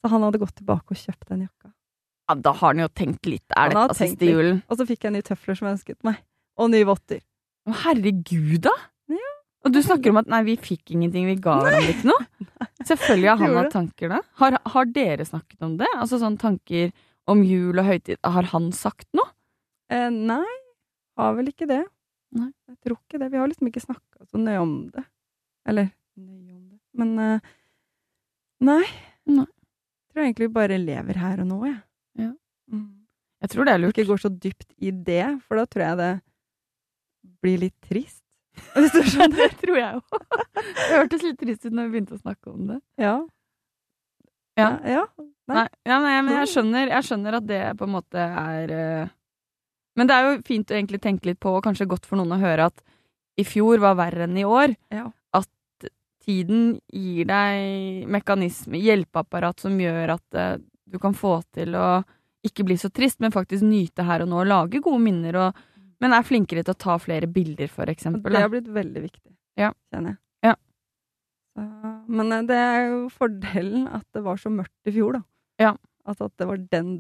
Så 0.01 0.13
han 0.15 0.25
hadde 0.25 0.41
gått 0.41 0.57
tilbake 0.61 0.97
og 0.97 1.03
kjøpt 1.03 1.29
den 1.29 1.45
jakka. 1.45 1.73
Ja, 2.31 2.37
da 2.47 2.55
har 2.55 2.73
han 2.73 2.85
jo 2.85 2.89
tenkt 2.95 3.27
litt. 3.29 3.45
Er 3.59 3.75
dette 3.75 3.99
siste 3.99 4.29
julen? 4.29 4.63
Og 4.71 4.79
så 4.81 4.87
fikk 4.89 5.05
jeg 5.05 5.17
nye 5.17 5.27
tøfler 5.27 5.59
som 5.59 5.69
jeg 5.69 5.77
ønsket 5.81 6.01
meg. 6.07 6.23
Og 6.61 6.71
nye 6.73 6.89
votter. 6.89 7.21
Å, 7.69 7.77
herregud, 7.85 8.63
da! 8.69 8.75
Ja. 9.11 9.33
Og 9.67 9.75
du 9.75 9.81
snakker 9.85 10.15
om 10.15 10.21
at 10.23 10.31
nei, 10.31 10.41
vi 10.47 10.55
fikk 10.61 10.95
ingenting, 10.95 11.27
vi 11.29 11.37
ga 11.43 11.59
hverandre 11.61 11.93
ikke 11.93 12.09
noe. 12.09 12.47
Selvfølgelig 12.89 13.29
har 13.33 13.41
han 13.43 13.57
hatt 13.59 13.75
tanker, 13.75 14.15
da. 14.15 14.21
Har, 14.41 14.57
har 14.73 14.93
dere 14.95 15.27
snakket 15.29 15.67
om 15.67 15.75
det? 15.81 15.91
Altså 15.99 16.21
sånne 16.23 16.41
tanker 16.41 16.95
om 17.31 17.45
jul 17.47 17.79
og 17.79 17.87
høytid. 17.87 18.19
Har 18.27 18.51
han 18.53 18.71
sagt 18.77 19.09
noe? 19.17 19.31
Eh, 19.91 20.09
nei, 20.11 20.57
har 21.19 21.37
vel 21.39 21.51
ikke 21.51 21.69
det. 21.71 21.83
Nei. 22.37 22.51
Jeg 22.71 22.79
tror 22.85 22.99
ikke 22.99 23.21
det. 23.23 23.31
Vi 23.33 23.41
har 23.41 23.51
liksom 23.51 23.71
ikke 23.71 23.83
snakka 23.83 24.27
så 24.29 24.41
nøye 24.41 24.61
om 24.63 24.75
det. 24.95 25.05
Eller 25.69 25.91
nøye 26.19 26.57
om 26.57 26.67
det 26.71 26.79
Men 27.01 27.17
eh, 27.25 27.51
nei. 28.67 28.85
Nei. 29.31 29.47
Jeg 29.47 30.15
tror 30.15 30.25
egentlig 30.25 30.49
vi 30.49 30.59
bare 30.59 30.79
lever 30.81 31.21
her 31.23 31.43
og 31.43 31.51
nå, 31.51 31.61
jeg. 31.69 31.81
Ja. 32.19 32.33
Mm. 32.71 32.89
Jeg 33.41 33.53
tror 33.53 33.67
det 33.67 33.75
er 33.75 33.83
lurt. 33.83 33.99
Ikke 33.99 34.13
går 34.13 34.25
så 34.25 34.33
dypt 34.33 34.69
i 34.79 34.91
det, 34.91 35.27
for 35.47 35.61
da 35.61 35.67
tror 35.71 35.87
jeg 35.87 36.01
det 36.01 36.13
blir 37.45 37.63
litt 37.67 37.77
trist. 37.87 38.25
Hvis 38.75 38.95
du 38.95 39.03
skjønner? 39.07 39.37
det 39.41 39.59
tror 39.63 39.79
jeg 39.79 39.99
jo. 39.99 40.23
Det 40.81 40.89
hørtes 40.93 41.23
litt 41.25 41.39
trist 41.41 41.65
ut 41.65 41.73
når 41.73 41.87
vi 41.87 41.95
begynte 41.95 42.17
å 42.19 42.21
snakke 42.21 42.51
om 42.53 42.67
det. 42.69 42.81
Ja. 43.01 43.15
Ja. 44.61 44.99
ja. 44.99 45.05
Nei, 45.51 45.67
ja, 45.89 45.97
nei, 45.99 46.15
men 46.23 46.37
jeg 46.39 46.51
skjønner, 46.53 46.93
jeg 46.93 47.07
skjønner 47.09 47.39
at 47.41 47.47
det 47.49 47.63
på 47.79 47.89
en 47.89 47.97
måte 47.97 48.23
er 48.23 48.75
uh... 48.75 49.17
Men 49.99 50.07
det 50.07 50.17
er 50.17 50.27
jo 50.29 50.37
fint 50.47 50.71
å 50.71 50.77
egentlig 50.77 51.01
tenke 51.03 51.27
litt 51.27 51.41
på, 51.43 51.57
og 51.57 51.65
kanskje 51.67 51.89
godt 51.91 52.07
for 52.07 52.21
noen 52.21 52.37
å 52.37 52.41
høre, 52.41 52.69
at 52.71 52.79
i 53.41 53.45
fjor 53.45 53.83
var 53.83 53.97
verre 53.99 54.29
enn 54.29 54.39
i 54.39 54.47
år. 54.47 54.77
Ja. 54.95 55.09
At 55.37 55.89
tiden 56.25 56.77
gir 56.95 57.27
deg 57.29 58.07
mekanisme, 58.13 58.79
hjelpeapparat, 58.81 59.61
som 59.65 59.75
gjør 59.81 60.15
at 60.15 60.39
uh, 60.39 60.55
du 60.91 60.99
kan 61.03 61.17
få 61.17 61.41
til 61.57 61.75
å 61.79 61.89
ikke 62.47 62.65
bli 62.65 62.77
så 62.81 62.89
trist, 62.95 63.21
men 63.21 63.35
faktisk 63.35 63.67
nyte 63.67 64.07
her 64.07 64.25
og 64.25 64.31
nå, 64.31 64.41
og 64.43 64.49
lage 64.49 64.81
gode 64.85 65.03
minner, 65.05 65.37
og, 65.43 65.89
men 66.01 66.15
er 66.17 66.25
flinkere 66.27 66.65
til 66.65 66.75
å 66.75 66.83
ta 66.87 66.97
flere 67.03 67.29
bilder, 67.31 67.69
for 67.73 67.91
eksempel. 67.93 68.33
det 68.33 68.45
har 68.47 68.53
blitt 68.53 68.71
veldig 68.73 69.03
viktig, 69.05 69.35
Ja. 69.61 69.75
kjenner 69.93 70.15
jeg. 70.15 70.21
Ja. 70.49 70.55
Så, 71.53 71.67
men 72.11 72.35
eh, 72.35 72.45
det 72.49 72.59
er 72.59 72.85
jo 72.89 73.01
fordelen 73.15 73.87
at 73.91 74.07
det 74.17 74.25
var 74.27 74.41
så 74.41 74.53
mørkt 74.53 74.91
i 74.91 74.95
fjor, 74.95 75.21
da. 75.21 75.23
Ja. 75.63 75.73
Altså 76.09 76.29
at 76.31 76.37
det 76.41 76.49
var 76.49 76.61
den 76.73 76.93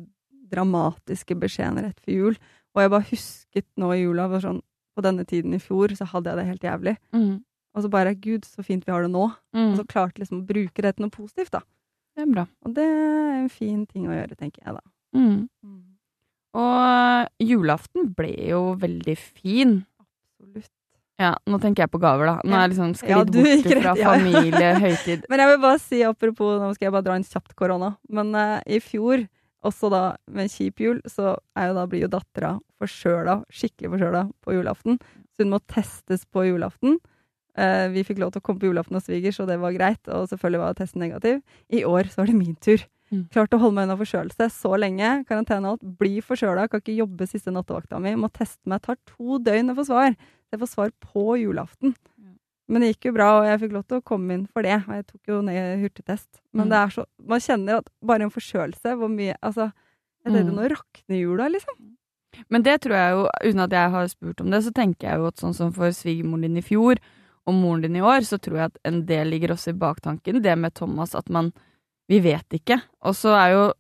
dramatiske 0.51 1.37
beskjeden 1.38 1.83
rett 1.85 2.01
før 2.05 2.16
jul. 2.16 2.40
Og 2.75 2.83
jeg 2.83 2.92
bare 2.92 3.09
husket 3.11 3.66
nå 3.81 3.92
i 3.94 4.03
jula 4.05 4.29
for 4.31 4.46
sånn, 4.46 4.61
På 4.90 5.05
denne 5.07 5.23
tiden 5.25 5.55
i 5.55 5.61
fjor 5.62 5.92
så 5.94 6.05
hadde 6.11 6.33
jeg 6.33 6.38
det 6.40 6.46
helt 6.49 6.64
jævlig. 6.66 6.94
Mm. 7.14 7.37
Og 7.79 7.85
så 7.85 7.88
bare 7.88 8.14
Gud, 8.18 8.44
så 8.44 8.64
fint 8.66 8.83
vi 8.85 8.90
har 8.92 9.05
det 9.07 9.12
nå. 9.12 9.29
Mm. 9.55 9.68
Og 9.70 9.77
så 9.79 9.85
klarte 9.87 10.18
liksom 10.18 10.40
å 10.42 10.49
bruke 10.49 10.83
det 10.83 10.96
til 10.96 11.07
noe 11.07 11.14
positivt, 11.14 11.53
da. 11.55 11.61
Det 12.18 12.25
er 12.25 12.33
bra. 12.33 12.44
Og 12.66 12.75
det 12.75 12.85
er 12.85 13.37
en 13.38 13.53
fin 13.55 13.85
ting 13.87 14.09
å 14.11 14.16
gjøre, 14.16 14.37
tenker 14.37 14.66
jeg 14.66 14.75
da. 14.77 14.83
Mm. 15.14 15.46
Og 16.59 17.46
julaften 17.46 18.11
ble 18.18 18.35
jo 18.51 18.61
veldig 18.83 19.16
fin. 19.16 19.77
Ja, 21.20 21.35
nå 21.52 21.59
tenker 21.61 21.85
jeg 21.85 21.92
på 21.92 22.00
gaver, 22.00 22.30
da. 22.30 22.35
Nå 22.48 22.56
er 22.56 22.62
jeg 22.64 22.72
liksom 22.72 22.94
Ja, 22.94 23.18
sklidd 23.20 23.33
du 23.35 23.38
bort 23.42 23.66
rett- 23.68 23.83
fra 23.85 23.92
ja, 23.92 24.00
ja. 24.00 24.14
familie, 24.14 24.70
høytid. 24.80 25.26
Men 25.30 25.42
jeg 25.42 25.50
vil 25.52 25.61
bare 25.66 25.80
si 25.83 26.00
apropos, 26.09 26.54
nå 26.62 26.70
skal 26.76 26.87
jeg 26.88 26.94
bare 26.96 27.06
dra 27.11 27.18
inn 27.20 27.26
kjapt 27.28 27.52
korona, 27.59 27.90
men 28.09 28.33
uh, 28.35 28.56
i 28.64 28.78
fjor, 28.80 29.26
også 29.68 29.90
da 29.92 30.02
med 30.33 30.48
kjip 30.48 30.80
jul, 30.80 31.02
så 31.04 31.35
er 31.61 31.68
jo 31.68 31.74
da, 31.76 31.85
blir 31.92 32.06
jo 32.06 32.11
dattera 32.14 32.54
forkjøla, 32.80 33.42
skikkelig 33.52 33.90
forkjøla, 33.92 34.22
på 34.40 34.54
julaften. 34.56 34.96
Så 35.37 35.44
hun 35.44 35.52
må 35.52 35.61
testes 35.68 36.24
på 36.33 36.46
julaften. 36.48 36.96
Uh, 37.59 37.90
vi 37.92 38.06
fikk 38.09 38.22
lov 38.22 38.33
til 38.33 38.40
å 38.40 38.46
komme 38.46 38.62
på 38.62 38.70
julaften 38.70 38.96
hos 38.96 39.04
svigers, 39.11 39.42
og 39.44 39.50
det 39.52 39.59
var 39.61 39.76
greit, 39.76 40.00
og 40.09 40.24
selvfølgelig 40.33 40.62
var 40.64 40.80
testen 40.80 41.04
negativ. 41.04 41.42
I 41.68 41.85
år 41.85 42.09
så 42.09 42.22
var 42.22 42.33
det 42.33 42.38
min 42.40 42.56
tur. 42.64 42.87
Mm. 43.11 43.26
Klarte 43.35 43.59
å 43.59 43.61
holde 43.66 43.74
meg 43.76 43.88
unna 43.90 43.98
forkjølelse 44.00 44.46
så 44.54 44.72
lenge, 44.78 45.12
karantene 45.28 45.66
og 45.68 45.76
alt, 45.76 45.94
bli 46.00 46.20
forkjøla, 46.24 46.68
kan 46.70 46.80
ikke 46.80 46.94
jobbe 47.02 47.26
siste 47.28 47.52
nattevakta 47.52 47.98
mi, 48.00 48.14
må 48.16 48.30
teste 48.33 48.62
meg, 48.70 48.80
tar 48.87 48.96
to 49.11 49.40
døgn 49.42 49.74
å 49.74 49.76
få 49.83 49.85
svar. 49.90 50.14
Jeg 50.52 50.60
får 50.60 50.70
svar 50.74 50.90
på 51.00 51.24
julaften. 51.40 51.94
Men 52.70 52.82
det 52.82 52.92
gikk 52.94 53.08
jo 53.10 53.12
bra, 53.16 53.28
og 53.40 53.46
jeg 53.48 53.60
fikk 53.64 53.72
lov 53.74 53.84
til 53.90 53.98
å 53.98 54.04
komme 54.06 54.30
inn 54.34 54.46
for 54.46 54.62
det. 54.62 54.76
Og 54.86 54.94
jeg 54.94 55.06
tok 55.08 55.30
jo 55.32 55.40
ned 55.42 55.80
hurtigtest. 55.82 56.28
Men 56.54 56.66
Mm. 56.66 56.70
det 56.70 56.78
er 56.78 56.88
så 56.94 57.04
Man 57.26 57.40
kjenner 57.40 57.78
at 57.78 57.88
bare 58.02 58.22
en 58.22 58.30
forkjølelse, 58.30 58.96
hvor 58.96 59.08
mye 59.10 59.34
Altså, 59.42 59.72
jeg 60.24 60.32
tenkte 60.32 60.52
Mm. 60.52 60.56
nå 60.56 60.68
rakner 60.70 61.20
jula, 61.20 61.48
liksom. 61.50 61.96
Men 62.48 62.62
det 62.62 62.80
tror 62.82 62.94
jeg 62.94 63.10
jo, 63.12 63.28
uten 63.50 63.60
at 63.60 63.70
jeg 63.70 63.90
har 63.90 64.06
spurt 64.06 64.40
om 64.40 64.50
det, 64.50 64.62
så 64.62 64.72
tenker 64.72 65.08
jeg 65.08 65.18
jo 65.18 65.26
at 65.26 65.36
sånn 65.36 65.54
som 65.54 65.72
for 65.72 65.90
svigermoren 65.90 66.42
din 66.42 66.56
i 66.58 66.60
fjor, 66.62 66.96
og 67.46 67.54
moren 67.54 67.80
din 67.82 67.96
i 67.96 68.00
år, 68.00 68.20
så 68.22 68.38
tror 68.38 68.54
jeg 68.56 68.64
at 68.66 68.78
en 68.84 69.04
del 69.04 69.26
ligger 69.30 69.48
også 69.50 69.70
i 69.70 69.78
baktanken, 69.78 70.40
det 70.40 70.56
med 70.58 70.74
Thomas, 70.74 71.14
at 71.14 71.28
man 71.28 71.52
Vi 72.08 72.18
vet 72.20 72.48
ikke. 72.50 72.82
Og 73.02 73.14
så 73.14 73.34
er 73.36 73.52
jo 73.52 73.72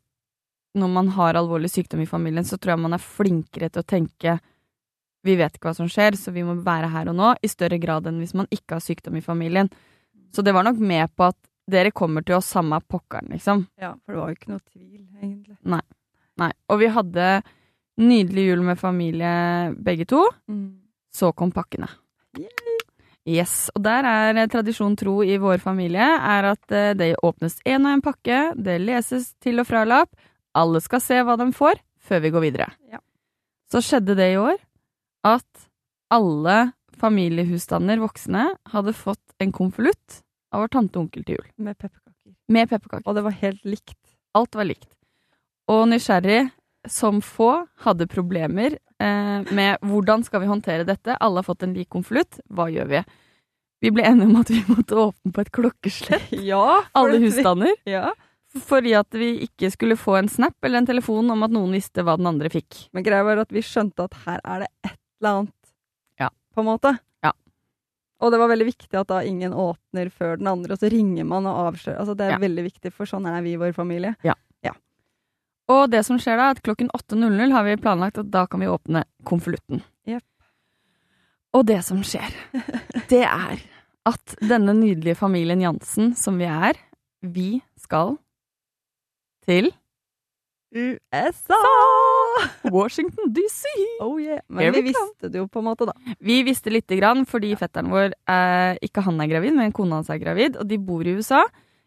Når 0.76 0.88
man 0.92 1.08
har 1.08 1.34
alvorlig 1.34 1.68
sykdom 1.70 2.00
i 2.02 2.06
familien, 2.06 2.44
så 2.44 2.56
tror 2.56 2.72
jeg 2.76 2.78
man 2.78 2.92
er 2.94 2.98
flinkere 2.98 3.70
til 3.72 3.82
å 3.82 3.86
tenke 3.86 4.40
Vi 5.26 5.36
vet 5.36 5.56
ikke 5.56 5.70
hva 5.70 5.76
som 5.76 5.88
skjer, 5.90 6.16
så 6.16 6.32
vi 6.32 6.44
må 6.46 6.56
være 6.64 6.88
her 6.92 7.10
og 7.12 7.16
nå, 7.18 7.34
i 7.44 7.50
større 7.50 7.78
grad 7.82 8.08
enn 8.08 8.20
hvis 8.22 8.36
man 8.38 8.48
ikke 8.52 8.78
har 8.78 8.84
sykdom 8.84 9.18
i 9.20 9.24
familien. 9.24 9.68
Så 10.32 10.44
det 10.46 10.54
var 10.56 10.64
nok 10.64 10.80
med 10.80 11.12
på 11.16 11.28
at 11.28 11.38
dere 11.70 11.92
kommer 11.94 12.24
til 12.26 12.38
oss 12.38 12.50
samme 12.50 12.80
pokkeren, 12.88 13.30
liksom. 13.34 13.66
Ja, 13.80 13.92
for 14.04 14.14
det 14.14 14.20
var 14.20 14.30
jo 14.30 14.38
ikke 14.38 14.52
noe 14.52 14.62
tvil, 14.64 15.02
egentlig. 15.20 15.56
Nei. 16.40 16.52
Og 16.72 16.80
vi 16.80 16.88
hadde 16.94 17.26
nydelig 18.00 18.46
jul 18.46 18.62
med 18.64 18.80
familie, 18.80 19.32
begge 19.76 20.06
to. 20.08 20.24
Så 21.12 21.34
kom 21.36 21.52
pakkene. 21.52 21.90
Yes, 23.28 23.68
og 23.76 23.84
der 23.84 24.06
er 24.08 24.38
tradisjon 24.50 24.96
tro 24.98 25.18
i 25.22 25.36
vår 25.38 25.60
familie 25.60 26.00
er 26.00 26.46
at 26.54 26.72
eh, 26.72 26.94
det 26.96 27.10
åpnes 27.22 27.58
én 27.68 27.84
og 27.84 27.92
en 27.92 28.02
pakke, 28.02 28.38
det 28.56 28.78
leses 28.80 29.34
til 29.44 29.60
og 29.60 29.68
fra-lapp, 29.68 30.08
alle 30.56 30.80
skal 30.80 31.02
se 31.04 31.20
hva 31.22 31.36
de 31.38 31.50
får, 31.54 31.82
før 32.00 32.22
vi 32.24 32.32
går 32.32 32.44
videre. 32.46 32.70
Ja. 32.90 33.02
Så 33.70 33.84
skjedde 33.84 34.16
det 34.18 34.32
i 34.32 34.40
år 34.40 34.56
at 35.26 35.66
alle 36.10 36.72
familiehusstander 37.00 38.00
voksne 38.02 38.48
hadde 38.72 38.92
fått 38.96 39.34
en 39.40 39.52
konvolutt 39.56 40.20
av 40.52 40.64
vår 40.64 40.72
tante 40.74 40.98
og 40.98 41.06
onkel 41.06 41.24
til 41.24 41.36
jul, 41.38 41.46
Med 41.58 41.78
pepperkaker. 41.78 42.34
med 42.48 42.68
pepperkaker. 42.68 43.06
Og 43.06 43.14
det 43.14 43.22
var 43.24 43.36
helt 43.40 43.64
likt. 43.64 43.98
Alt 44.34 44.54
var 44.58 44.64
likt. 44.66 44.88
Og 45.70 45.86
nysgjerrig 45.88 46.50
som 46.88 47.20
få 47.22 47.66
hadde 47.84 48.06
problemer 48.10 48.74
eh, 49.00 49.40
med 49.54 49.78
hvordan 49.86 50.24
skal 50.26 50.40
vi 50.42 50.50
håndtere 50.50 50.84
dette. 50.88 51.16
Alle 51.20 51.38
har 51.38 51.46
fått 51.46 51.62
en 51.66 51.74
lik 51.76 51.88
konvolutt. 51.92 52.40
Hva 52.50 52.66
gjør 52.72 52.88
vi? 52.90 53.02
Vi 53.80 53.90
ble 53.96 54.04
enige 54.04 54.26
om 54.28 54.40
at 54.40 54.50
vi 54.52 54.60
måtte 54.68 54.98
åpne 54.98 55.32
på 55.32 55.40
et 55.44 55.52
klokkeslett. 55.52 56.32
Ja! 56.50 56.82
Alle 56.94 57.20
husstander. 57.22 57.70
husstander. 57.70 57.78
Ja. 57.98 58.10
Fordi 58.66 58.96
at 58.98 59.14
vi 59.14 59.28
ikke 59.46 59.68
skulle 59.70 59.94
få 59.96 60.16
en 60.18 60.28
snap 60.28 60.56
eller 60.66 60.80
en 60.82 60.86
telefon 60.88 61.30
om 61.30 61.44
at 61.46 61.52
noen 61.54 61.70
visste 61.76 62.02
hva 62.02 62.16
den 62.18 62.26
andre 62.26 62.50
fikk. 62.50 62.88
Men 62.92 63.04
greia 63.06 63.22
var 63.22 63.38
at 63.44 63.52
vi 63.54 63.62
skjønte 63.62 64.08
at 64.08 64.16
her 64.24 64.40
er 64.42 64.64
det 64.64 64.70
et 64.90 64.96
eller 65.20 65.38
annet. 65.40 65.72
Ja. 66.18 66.28
På 66.54 66.60
en 66.64 66.66
måte. 66.70 66.94
Ja. 67.24 67.32
Og 68.20 68.32
det 68.32 68.38
var 68.40 68.48
veldig 68.52 68.66
viktig 68.68 68.98
at 69.00 69.08
da 69.08 69.22
ingen 69.24 69.52
åpner 69.52 70.10
før 70.10 70.36
den 70.40 70.46
andre, 70.50 70.72
og 70.74 70.78
så 70.82 70.90
ringer 70.92 71.24
man 71.28 71.46
og 71.46 71.70
avslører. 71.70 71.98
Altså, 72.00 72.16
det 72.16 72.26
er 72.26 72.30
Ja. 72.36 72.38
veldig 72.38 72.64
viktig, 72.72 72.92
for 72.92 73.06
sånn 73.06 73.26
er 73.28 73.40
vi 73.42 73.52
i 73.54 73.60
vår 73.60 73.72
familie. 73.74 74.14
Og 75.70 75.84
det 75.88 76.00
som 76.02 76.18
skjer 76.18 76.34
da, 76.34 76.48
er 76.48 76.56
at 76.56 76.62
klokken 76.66 76.88
8.00 76.90 77.52
har 77.54 77.62
vi 77.62 77.76
planlagt 77.78 78.18
at 78.18 78.28
da 78.28 78.40
kan 78.50 78.58
vi 78.58 78.66
åpne 78.66 79.04
konvolutten. 79.22 79.84
Yep. 80.04 80.24
Og 81.54 81.62
det 81.68 81.84
som 81.86 82.00
skjer, 82.02 82.26
det 83.12 83.22
er 83.22 83.62
at 84.04 84.34
denne 84.42 84.74
nydelige 84.74 85.14
familien 85.14 85.62
Jansen, 85.62 86.16
som 86.18 86.38
vi 86.42 86.48
er, 86.50 86.74
vi 87.22 87.62
skal 87.78 88.16
til 89.46 89.70
USA! 90.74 91.62
Washington 92.76 93.32
DC. 93.34 93.68
Oh 94.00 94.18
yeah. 94.20 94.40
Here 94.48 94.70
Men 94.70 94.76
vi 94.76 94.82
visste 94.90 95.30
det 95.30 95.40
jo 95.40 95.46
på 95.48 95.62
en 95.62 95.68
måte, 95.70 95.88
da. 95.88 96.14
Vi 96.18 96.40
visste 96.46 96.72
lite 96.72 96.98
grann 96.98 97.24
fordi 97.28 97.52
fetteren 97.58 97.90
vår, 97.92 98.14
eh, 98.30 98.80
ikke 98.86 99.04
han 99.06 99.20
er 99.22 99.30
gravid, 99.30 99.56
men 99.56 99.74
kona 99.76 100.00
hans 100.00 100.10
er 100.12 100.20
gravid, 100.22 100.58
og 100.60 100.68
de 100.68 100.78
bor 100.78 101.06
i 101.06 101.16
USA. 101.18 101.44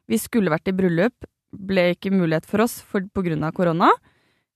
Vi 0.09 0.19
skulle 0.19 0.51
vært 0.53 0.69
i 0.69 0.75
bryllup, 0.75 1.27
ble 1.53 1.91
ikke 1.93 2.13
mulighet 2.13 2.47
for 2.49 2.65
oss 2.65 2.79
for, 2.81 3.05
på 3.05 3.25
grunn 3.25 3.45
av 3.45 3.53
korona. 3.55 3.91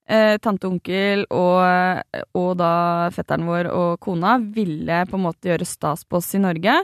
Eh, 0.08 0.38
tante 0.40 0.68
og 0.70 0.78
onkel 0.78 1.26
og, 1.36 2.14
og 2.40 2.52
da 2.56 3.10
fetteren 3.12 3.44
vår 3.44 3.68
og 3.76 3.98
kona 4.00 4.38
ville 4.40 5.02
på 5.10 5.18
en 5.18 5.26
måte 5.26 5.52
gjøre 5.52 5.68
stas 5.68 6.06
på 6.08 6.22
oss 6.22 6.32
i 6.38 6.42
Norge. 6.44 6.80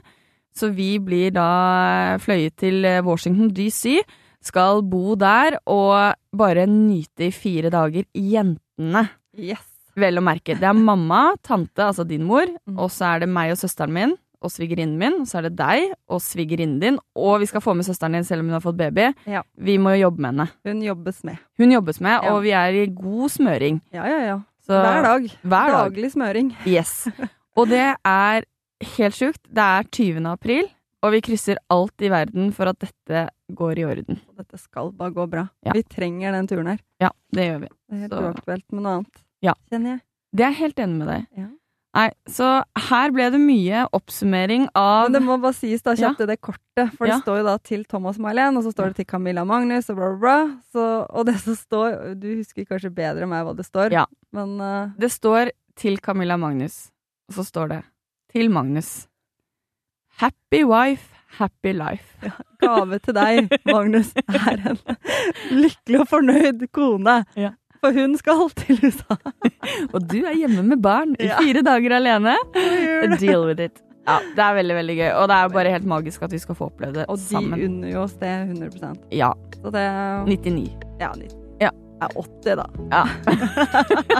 Så 0.54 0.70
vi 0.76 0.98
blir 1.02 1.32
da 1.34 2.18
fløyet 2.22 2.60
til 2.62 2.86
Washington 3.02 3.50
DC, 3.56 4.04
skal 4.44 4.84
bo 4.86 5.16
der 5.16 5.56
og 5.72 6.20
bare 6.36 6.68
nyte 6.68 7.30
i 7.30 7.34
fire 7.34 7.72
dager. 7.74 8.06
Jentene. 8.92 9.10
Yes. 9.38 9.70
Vel 9.96 10.18
å 10.18 10.24
merke. 10.26 10.56
Det 10.58 10.64
er 10.66 10.74
mamma, 10.74 11.36
tante, 11.46 11.84
altså 11.86 12.06
din 12.08 12.24
mor, 12.26 12.46
Mm. 12.68 12.80
og 12.80 12.90
så 12.90 13.16
er 13.16 13.20
det 13.22 13.30
meg 13.30 13.52
og 13.52 13.58
søsteren 13.58 13.92
min 13.94 14.18
og 14.44 14.50
svigerinnen 14.52 14.98
min, 14.98 15.14
og 15.22 15.28
så 15.28 15.38
er 15.40 15.42
det 15.50 15.56
deg 15.56 15.94
og 16.10 16.20
svigerinnen 16.20 16.80
din, 16.82 16.98
og 17.16 17.40
vi 17.40 17.46
skal 17.46 17.62
få 17.62 17.74
med 17.76 17.86
søsteren 17.86 18.12
din 18.14 18.24
selv 18.26 18.42
om 18.42 18.48
hun 18.50 18.54
har 18.60 18.60
fått 18.62 18.76
baby. 18.78 19.14
Ja. 19.26 19.42
Vi 19.58 19.78
må 19.78 19.94
jo 19.96 20.10
jobbe 20.10 20.20
med 20.20 20.34
henne. 20.34 20.50
Hun 20.66 20.82
jobbes 20.84 21.24
med. 21.24 21.38
Hun 21.58 21.72
jobbes 21.72 22.02
med, 22.02 22.24
Ja. 22.24 22.34
og 22.34 22.42
vi 22.44 22.52
er 22.52 22.74
i 22.74 22.88
god 22.88 23.30
smøring. 23.32 23.82
Ja, 23.94 24.04
ja, 24.06 24.20
ja. 24.26 24.40
Så, 24.68 24.74
Hver 24.82 25.02
dag. 25.04 25.22
Hver 25.44 25.72
dag. 25.72 25.94
Daglig 25.94 26.12
smøring. 26.12 26.56
Yes. 26.68 27.08
Og 27.56 27.68
det 27.70 27.96
er 28.04 28.44
helt 28.98 29.16
sjukt. 29.16 29.40
Det 29.48 29.64
er 29.64 29.84
20. 29.92 30.26
april, 30.26 30.68
og 31.04 31.12
vi 31.12 31.22
krysser 31.22 31.58
alt 31.70 31.94
i 32.02 32.10
verden 32.10 32.52
for 32.54 32.66
at 32.68 32.80
dette 32.80 33.30
går 33.54 33.78
i 33.80 33.84
orden. 33.86 34.20
Dette 34.36 34.58
skal 34.60 34.92
bare 34.92 35.12
gå 35.12 35.30
bra. 35.30 35.48
Ja. 35.66 35.72
Vi 35.74 35.84
trenger 35.84 36.32
den 36.34 36.48
turen 36.48 36.68
her. 36.68 36.80
Ja, 37.00 37.10
det 37.32 37.48
gjør 37.48 37.60
vi. 37.62 37.68
Det 37.94 38.00
er 38.00 38.06
helt 38.08 38.14
Så- 38.18 38.24
uaktuelt 38.32 38.66
med 38.74 38.82
noe 38.88 38.94
annet. 39.00 39.20
Ja. 39.46 39.54
Kjenner 39.72 39.90
jeg. 39.96 40.02
Det 40.34 40.44
er 40.46 40.50
jeg 40.54 40.60
helt 40.64 40.80
enig 40.82 40.98
med 41.04 41.08
deg. 41.14 41.28
Ja. 41.38 41.50
Nei, 41.94 42.08
så 42.26 42.48
her 42.90 43.12
ble 43.14 43.28
det 43.30 43.38
mye 43.38 43.84
oppsummering 43.94 44.64
av 44.74 45.12
Men 45.12 45.14
det 45.14 45.20
må 45.28 45.36
bare 45.44 45.54
sies, 45.54 45.84
da, 45.86 45.94
kjapt 45.94 46.24
ja. 46.24 46.26
det 46.26 46.40
kortet. 46.42 46.90
For 46.98 47.06
Ja. 47.06 47.20
det 47.20 47.24
står 47.28 47.38
jo 47.38 47.44
da 47.46 47.58
til 47.62 47.84
Thomas 47.86 48.18
May-Len, 48.18 48.58
og 48.58 48.64
så 48.66 48.72
står 48.74 48.88
det 48.90 48.96
til 48.96 49.06
Camilla 49.06 49.44
Magnus, 49.46 49.92
og 49.94 49.98
bla, 50.00 50.08
bla, 50.10 50.18
bla. 50.18 50.58
Så, 50.74 50.86
og 51.14 51.26
det 51.30 51.36
som 51.44 51.54
står 51.54 52.16
Du 52.20 52.28
husker 52.36 52.66
kanskje 52.66 52.90
bedre 52.90 53.22
enn 53.22 53.30
meg 53.30 53.46
hva 53.46 53.54
det 53.56 53.68
står, 53.68 53.92
Ja. 53.94 54.08
men 54.34 54.60
uh... 54.60 54.90
Det 54.98 55.12
står 55.14 55.52
til 55.78 56.00
Camilla 56.02 56.36
Magnus, 56.36 56.90
og 57.30 57.36
så 57.38 57.46
står 57.46 57.70
det 57.76 57.84
til 58.34 58.50
Magnus. 58.50 59.06
Happy 60.18 60.64
wife, 60.64 61.10
happy 61.38 61.74
life. 61.74 62.32
gave 62.62 63.00
til 63.00 63.14
deg, 63.14 63.50
Magnus, 63.66 64.14
er 64.30 64.62
en 64.72 64.80
lykkelig 65.52 66.00
og 66.02 66.08
fornøyd 66.10 66.66
kone. 66.74 67.20
Ja. 67.38 67.52
For 67.84 67.92
hun 67.96 68.14
skal 68.20 68.46
til 68.64 68.80
USA. 68.80 69.18
Og 69.94 70.00
du 70.08 70.22
er 70.24 70.38
hjemme 70.40 70.64
med 70.74 70.80
barn 70.84 71.18
i 71.20 71.28
fire 71.28 71.64
dager 71.66 71.98
alene. 72.00 72.38
Deal 73.20 73.44
with 73.50 73.60
it. 73.60 73.84
Ja, 74.08 74.18
det 74.36 74.44
er 74.44 74.58
veldig, 74.58 74.76
veldig 74.80 74.96
gøy. 74.98 75.10
Og 75.20 75.30
det 75.32 75.36
er 75.38 75.54
bare 75.54 75.72
helt 75.78 75.88
magisk 75.88 76.24
at 76.26 76.34
vi 76.36 76.40
skal 76.42 76.58
få 76.60 76.68
oppleve 76.72 76.98
det 76.98 77.06
sammen. 77.24 77.54
Og 77.54 77.60
de 77.60 77.68
unner 77.70 77.94
jo 77.94 78.02
oss 78.04 78.18
det 78.20 78.34
100% 78.50 79.06
Ja. 79.16 79.32
Så 79.62 79.72
det 79.72 79.86
99. 80.28 80.66
Ja, 81.00 81.14
90. 81.16 81.40
Ja. 81.64 81.72
Ja, 82.02 82.10
80, 82.20 82.56
da. 82.60 82.66
Ja. 82.92 83.04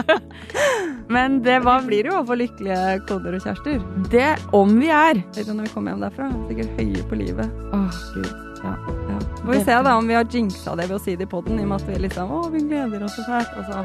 Men 1.12 1.42
det 1.44 1.58
Vi 1.60 1.74
blir 1.86 2.08
jo 2.08 2.14
overfor 2.16 2.40
lykkelige 2.40 3.00
koder 3.08 3.36
og 3.36 3.44
kjærester. 3.44 3.80
det 4.10 4.30
om 4.56 4.78
vi 4.80 4.88
er. 4.88 5.20
Når 5.52 5.66
vi 5.66 5.74
kommer 5.74 5.92
hjem 5.92 6.06
derfra? 6.06 6.30
Sikkert 6.48 6.80
høye 6.80 7.08
på 7.10 7.20
livet. 7.20 7.64
Åh, 7.72 8.04
gud. 8.14 8.32
Ja. 8.64 9.03
Ja. 9.14 9.20
Får 9.44 9.52
vi 9.52 9.60
se 9.64 9.78
da 9.86 9.94
om 9.96 10.08
vi 10.10 10.14
har 10.18 10.24
jinxa 10.26 10.74
det 10.76 10.88
ved 10.90 10.96
å 10.98 11.02
si 11.02 11.14
det 11.16 11.28
i 11.28 11.30
poden, 11.30 11.58
i 11.60 11.64
og 11.64 11.70
med 11.72 11.82
at 11.82 11.88
vi 11.92 11.98
liksom 12.06 12.30
Å, 12.34 12.40
vi 12.52 12.62
gleder 12.66 13.04
oss 13.06 13.14
så 13.18 13.24
fælt. 13.28 13.54
Og 13.60 13.68
så 13.70 13.84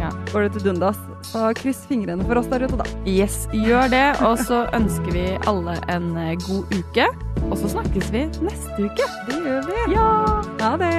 Ja. 0.00 0.08
går 0.32 0.42
det 0.48 0.52
til 0.56 0.62
dundas. 0.72 0.96
Så 1.22 1.52
kryss 1.54 1.84
fingrene 1.86 2.24
for 2.26 2.38
oss 2.40 2.46
der 2.50 2.64
ute, 2.64 2.76
da. 2.80 2.84
Yes, 3.06 3.46
gjør 3.52 3.90
det. 3.92 4.06
Og 4.26 4.38
så 4.38 4.64
ønsker 4.74 5.12
vi 5.12 5.26
alle 5.46 5.76
en 5.88 6.16
eh, 6.16 6.34
god 6.48 6.72
uke. 6.74 7.06
Og 7.50 7.56
så 7.58 7.68
snakkes 7.76 8.10
vi 8.10 8.24
neste 8.42 8.78
uke. 8.88 9.06
Det 9.28 9.42
gjør 9.44 9.66
vi. 9.68 9.92
Ja! 9.94 10.42
Ha 10.62 10.76
det. 10.80 10.92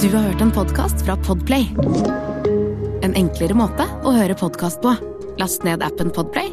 Du 0.00 0.16
har 0.16 0.22
hørt 0.22 0.40
en 0.40 0.50
podkast 0.52 1.02
fra 1.06 1.16
Podplay. 1.16 1.68
En 3.02 3.14
enklere 3.18 3.54
måte 3.58 3.84
å 4.06 4.12
høre 4.14 4.36
podkast 4.38 4.80
på. 4.84 4.94
Last 5.38 5.64
ned 5.66 5.82
appen 5.86 6.10
Podplay, 6.14 6.52